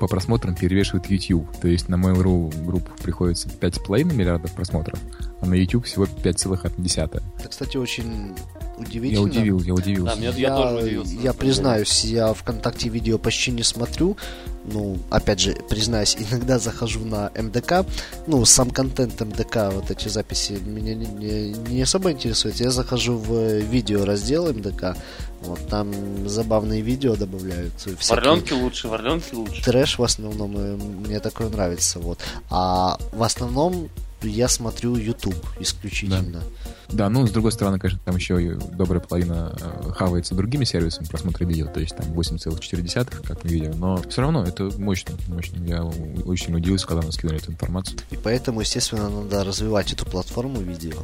по 0.00 0.06
просмотрам 0.06 0.54
перевешивает 0.54 1.06
YouTube. 1.10 1.48
То 1.60 1.68
есть 1.68 1.88
на 1.88 1.94
Mail.ru 1.96 2.50
Group 2.66 3.02
приходится 3.02 3.48
5,5 3.48 4.04
миллиардов 4.14 4.52
просмотров, 4.52 4.98
а 5.40 5.46
на 5.46 5.54
YouTube 5.54 5.86
всего 5.86 6.04
5,1. 6.04 7.22
Это, 7.38 7.48
кстати, 7.48 7.76
очень 7.76 8.34
удивительно. 8.78 9.20
Я 9.20 9.22
удивил, 9.22 9.60
я 9.60 9.74
удивился. 9.74 10.16
Да, 10.16 10.22
я, 10.22 10.30
я, 10.30 10.56
тоже 10.56 10.76
удивился. 10.76 11.14
Я 11.14 11.32
признаюсь, 11.32 12.04
я 12.04 12.32
ВКонтакте 12.32 12.88
видео 12.88 13.18
почти 13.18 13.50
не 13.50 13.62
смотрю. 13.62 14.16
Ну, 14.64 14.98
опять 15.10 15.40
же, 15.40 15.56
признаюсь, 15.68 16.16
иногда 16.30 16.58
захожу 16.58 17.00
на 17.00 17.30
МДК. 17.36 17.86
Ну, 18.26 18.44
сам 18.44 18.70
контент 18.70 19.20
МДК, 19.20 19.70
вот 19.72 19.90
эти 19.90 20.08
записи 20.08 20.52
меня 20.64 20.94
не, 20.94 21.06
не, 21.06 21.52
не 21.52 21.82
особо 21.82 22.12
интересует. 22.12 22.56
Я 22.56 22.70
захожу 22.70 23.16
в 23.16 23.58
видео 23.60 24.04
раздел 24.04 24.52
МДК. 24.52 24.96
Вот 25.42 25.66
там 25.68 25.92
забавные 26.28 26.82
видео 26.82 27.14
добавляют. 27.14 27.72
Варленки 28.08 28.52
лучше, 28.52 28.88
варленки 28.88 29.34
лучше. 29.34 29.62
Трэш 29.62 29.98
в 29.98 30.02
основном, 30.02 30.52
мне 30.52 31.20
такое 31.20 31.48
нравится. 31.48 32.00
Вот. 32.00 32.18
А 32.50 32.98
в 33.12 33.22
основном 33.22 33.88
я 34.22 34.48
смотрю 34.48 34.96
YouTube 34.96 35.36
исключительно. 35.60 36.22
Да. 36.22 36.42
Да, 36.90 37.10
ну, 37.10 37.26
с 37.26 37.30
другой 37.30 37.52
стороны, 37.52 37.78
конечно, 37.78 38.00
там 38.04 38.16
еще 38.16 38.54
добрая 38.54 39.00
половина 39.00 39.54
э, 39.60 39.90
хавается 39.92 40.34
другими 40.34 40.64
сервисами 40.64 41.06
просмотра 41.06 41.44
видео, 41.44 41.66
то 41.66 41.80
есть 41.80 41.94
там 41.94 42.06
8,4, 42.12 43.26
как 43.26 43.44
мы 43.44 43.50
видим, 43.50 43.78
но 43.78 44.02
все 44.08 44.22
равно 44.22 44.44
это 44.44 44.70
мощно, 44.78 45.14
мощно. 45.28 45.62
Я 45.64 45.84
очень 45.84 46.54
удивился, 46.54 46.86
когда 46.86 47.02
мы 47.02 47.12
скинули 47.12 47.38
эту 47.38 47.52
информацию. 47.52 47.98
И 48.10 48.16
поэтому, 48.16 48.60
естественно, 48.60 49.10
надо 49.10 49.44
развивать 49.44 49.92
эту 49.92 50.06
платформу 50.06 50.60
видео. 50.60 50.96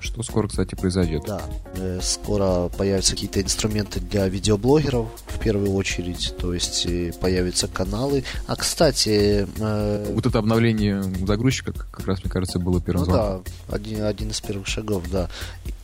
Что 0.00 0.22
скоро, 0.22 0.46
кстати, 0.48 0.74
произойдет. 0.74 1.24
Да, 1.26 1.40
э, 1.74 2.00
скоро 2.02 2.68
появятся 2.68 3.12
какие-то 3.12 3.40
инструменты 3.40 4.00
для 4.00 4.28
видеоблогеров, 4.28 5.08
в 5.26 5.38
первую 5.38 5.72
очередь, 5.72 6.34
то 6.38 6.52
есть 6.52 6.84
э, 6.84 7.12
появятся 7.18 7.66
каналы. 7.66 8.24
А, 8.46 8.56
кстати... 8.56 9.46
Э... 9.58 10.12
Вот 10.12 10.26
это 10.26 10.38
обновление 10.38 11.02
загрузчика, 11.02 11.72
как 11.72 12.06
раз, 12.06 12.22
мне 12.22 12.30
кажется, 12.30 12.58
было 12.60 12.80
первым 12.80 13.06
Ну 13.06 13.12
да, 13.12 13.40
один, 13.68 14.04
один 14.04 14.30
из 14.30 14.40
первых 14.40 14.66
шагов, 14.66 15.08
да. 15.10 15.28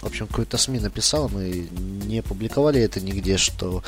В 0.01 0.07
общем, 0.07 0.27
какой-то 0.27 0.59
СМИ 0.59 0.81
написал, 0.81 1.29
мы 1.29 1.69
не 2.07 2.23
публиковали 2.23 2.81
это 2.81 3.01
нигде, 3.01 3.37
что 3.39 3.83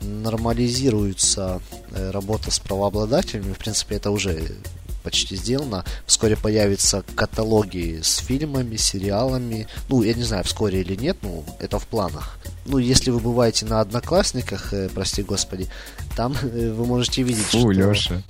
нормализируется 0.00 1.60
э, 1.92 2.10
работа 2.10 2.50
с 2.50 2.58
правообладателями. 2.58 3.52
В 3.52 3.58
принципе, 3.58 3.96
это 3.96 4.10
уже 4.10 4.56
почти 5.02 5.36
сделано. 5.36 5.84
Вскоре 6.06 6.36
появятся 6.36 7.02
каталоги 7.14 8.00
с 8.02 8.16
фильмами, 8.18 8.76
сериалами. 8.76 9.66
Ну, 9.88 10.02
я 10.02 10.14
не 10.14 10.22
знаю, 10.22 10.44
вскоре 10.44 10.80
или 10.80 10.94
нет, 10.94 11.16
ну, 11.22 11.44
это 11.60 11.78
в 11.78 11.86
планах. 11.86 12.38
Ну, 12.66 12.78
если 12.78 13.10
вы 13.10 13.20
бываете 13.20 13.64
на 13.66 13.80
Одноклассниках, 13.80 14.72
э, 14.72 14.88
прости 14.94 15.22
господи, 15.22 15.68
там 16.16 16.34
э, 16.42 16.72
вы 16.72 16.86
можете 16.86 17.22
видеть, 17.22 17.44
Фу, 17.44 17.58
что... 17.58 17.70
Леша. 17.70 18.22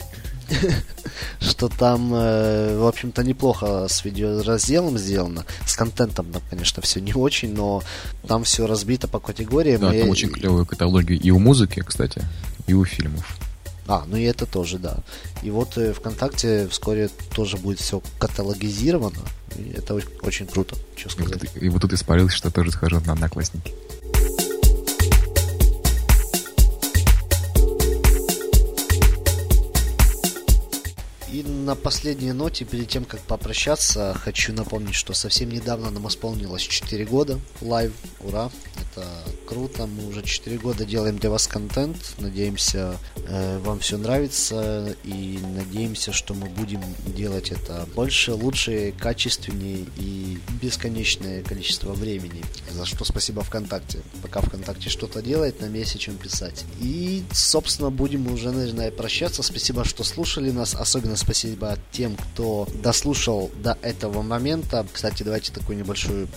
что 1.40 1.68
там, 1.68 2.12
э, 2.14 2.78
в 2.78 2.86
общем-то, 2.86 3.22
неплохо 3.22 3.86
с 3.88 4.04
видеоразделом 4.04 4.98
сделано. 4.98 5.44
С 5.66 5.76
контентом 5.76 6.26
там, 6.32 6.42
конечно, 6.50 6.82
все 6.82 7.00
не 7.00 7.14
очень, 7.14 7.54
но 7.54 7.82
там 8.26 8.44
все 8.44 8.66
разбито 8.66 9.08
по 9.08 9.20
категориям. 9.20 9.80
Да, 9.80 9.94
и... 9.94 10.00
там 10.00 10.10
очень 10.10 10.30
клевые 10.30 10.66
каталоги 10.66 11.14
и 11.14 11.30
у 11.30 11.38
музыки, 11.38 11.82
кстати, 11.86 12.22
и 12.66 12.74
у 12.74 12.84
фильмов. 12.84 13.38
А, 13.86 14.04
ну 14.06 14.18
и 14.18 14.24
это 14.24 14.44
тоже, 14.44 14.78
да. 14.78 14.98
И 15.42 15.50
вот 15.50 15.78
э, 15.78 15.94
ВКонтакте 15.94 16.68
вскоре 16.68 17.08
тоже 17.34 17.56
будет 17.56 17.80
все 17.80 18.02
каталогизировано. 18.18 19.22
И 19.56 19.74
это 19.76 19.98
очень 20.22 20.46
круто, 20.46 20.76
что 20.94 21.08
сказать. 21.08 21.40
И 21.54 21.68
вот 21.70 21.80
тут 21.80 21.94
испарился, 21.94 22.36
что 22.36 22.50
тоже 22.50 22.70
схожу 22.70 23.00
на 23.00 23.14
одноклассники. 23.14 23.72
И 31.38 31.44
на 31.44 31.76
последней 31.76 32.32
ноте, 32.32 32.64
перед 32.64 32.88
тем, 32.88 33.04
как 33.04 33.20
попрощаться, 33.20 34.12
хочу 34.20 34.52
напомнить, 34.52 34.96
что 34.96 35.14
совсем 35.14 35.50
недавно 35.50 35.88
нам 35.88 36.08
исполнилось 36.08 36.62
4 36.62 37.04
года. 37.04 37.38
Лайв, 37.60 37.92
ура, 38.18 38.50
это 38.90 39.06
круто. 39.46 39.86
Мы 39.86 40.08
уже 40.08 40.22
4 40.22 40.58
года 40.58 40.84
делаем 40.84 41.18
для 41.18 41.30
вас 41.30 41.46
контент. 41.46 41.96
Надеемся, 42.18 42.96
э, 43.16 43.58
вам 43.58 43.80
все 43.80 43.98
нравится. 43.98 44.94
И 45.04 45.38
надеемся, 45.42 46.12
что 46.12 46.34
мы 46.34 46.48
будем 46.48 46.80
делать 47.06 47.50
это 47.50 47.86
больше, 47.94 48.32
лучше, 48.32 48.94
качественнее 48.98 49.86
и 49.96 50.38
бесконечное 50.60 51.42
количество 51.42 51.92
времени. 51.92 52.42
За 52.70 52.84
что 52.84 53.04
спасибо 53.04 53.42
ВКонтакте. 53.42 54.00
Пока 54.22 54.40
ВКонтакте 54.40 54.90
что-то 54.90 55.22
делает, 55.22 55.60
нам 55.60 55.74
есть 55.74 55.94
о 55.94 55.98
чем 55.98 56.16
писать. 56.16 56.64
И, 56.80 57.22
собственно, 57.32 57.90
будем 57.90 58.32
уже, 58.32 58.50
наверное, 58.50 58.90
прощаться. 58.90 59.42
Спасибо, 59.42 59.84
что 59.84 60.04
слушали 60.04 60.50
нас. 60.50 60.74
Особенно 60.74 61.16
спасибо 61.16 61.78
тем, 61.92 62.16
кто 62.16 62.68
дослушал 62.82 63.50
до 63.62 63.78
этого 63.82 64.22
момента. 64.22 64.86
Кстати, 64.92 65.22
давайте 65.22 65.52
такую 65.52 65.78
небольшую 65.78 66.28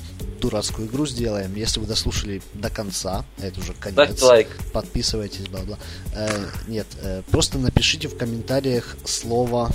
дурацкую 0.42 0.88
игру 0.88 1.06
сделаем. 1.06 1.56
Если 1.56 1.80
вы 1.80 1.86
дослушали 1.86 2.42
до 2.54 2.70
конца, 2.70 3.26
это 3.38 3.60
уже 3.60 3.74
конец. 3.74 3.96
Ставьте 3.96 4.26
лайк. 4.26 4.48
Подписывайтесь, 4.74 5.48
бла-бла. 5.48 5.78
Э, 6.14 6.46
нет, 6.68 6.88
э, 7.02 7.22
просто 7.32 7.58
напишите 7.58 8.08
в 8.08 8.18
комментариях 8.18 8.98
слово 9.06 9.72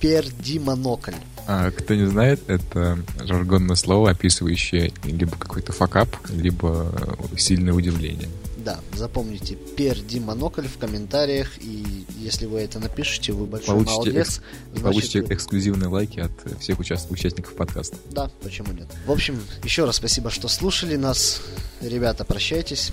пердимонокль. 0.00 1.14
А, 1.46 1.70
кто 1.70 1.94
не 1.94 2.06
знает, 2.06 2.40
это 2.48 2.98
жаргонное 3.24 3.76
слово, 3.76 4.10
описывающее 4.10 4.92
либо 5.04 5.36
какой-то 5.36 5.72
факап, 5.72 6.08
либо 6.30 6.92
сильное 7.36 7.74
удивление. 7.74 8.28
Да, 8.64 8.80
запомните, 8.94 9.56
перди 9.56 10.20
монокль 10.20 10.68
в 10.68 10.78
комментариях, 10.78 11.58
и 11.60 12.04
если 12.16 12.46
вы 12.46 12.60
это 12.60 12.78
напишете, 12.78 13.32
вы 13.32 13.46
большой 13.46 13.74
получите 13.74 13.96
молодец. 13.96 14.28
Экс... 14.28 14.40
Значит, 14.70 14.82
получите 14.82 15.34
эксклюзивные 15.34 15.88
лайки 15.88 16.20
от 16.20 16.60
всех 16.60 16.78
уча... 16.78 16.96
участников 17.10 17.54
подкаста. 17.54 17.96
Да, 18.10 18.30
почему 18.42 18.72
нет. 18.72 18.86
В 19.06 19.10
общем, 19.10 19.40
еще 19.64 19.84
раз 19.84 19.96
спасибо, 19.96 20.30
что 20.30 20.46
слушали 20.46 20.96
нас. 20.96 21.42
Ребята, 21.80 22.24
прощайтесь. 22.24 22.92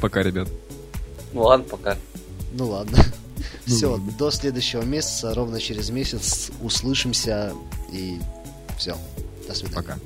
Пока, 0.00 0.22
ребят. 0.22 0.48
Ну 1.32 1.42
ладно, 1.42 1.64
пока. 1.64 1.96
Ну 2.52 2.68
ладно. 2.68 2.98
Ну, 3.66 3.74
все, 3.76 3.86
ладно. 3.92 4.12
до 4.18 4.30
следующего 4.30 4.82
месяца, 4.82 5.34
ровно 5.34 5.58
через 5.58 5.88
месяц 5.88 6.50
услышимся 6.60 7.54
и 7.92 8.18
все. 8.76 8.96
До 9.46 9.54
свидания. 9.54 9.76
Пока. 9.76 9.98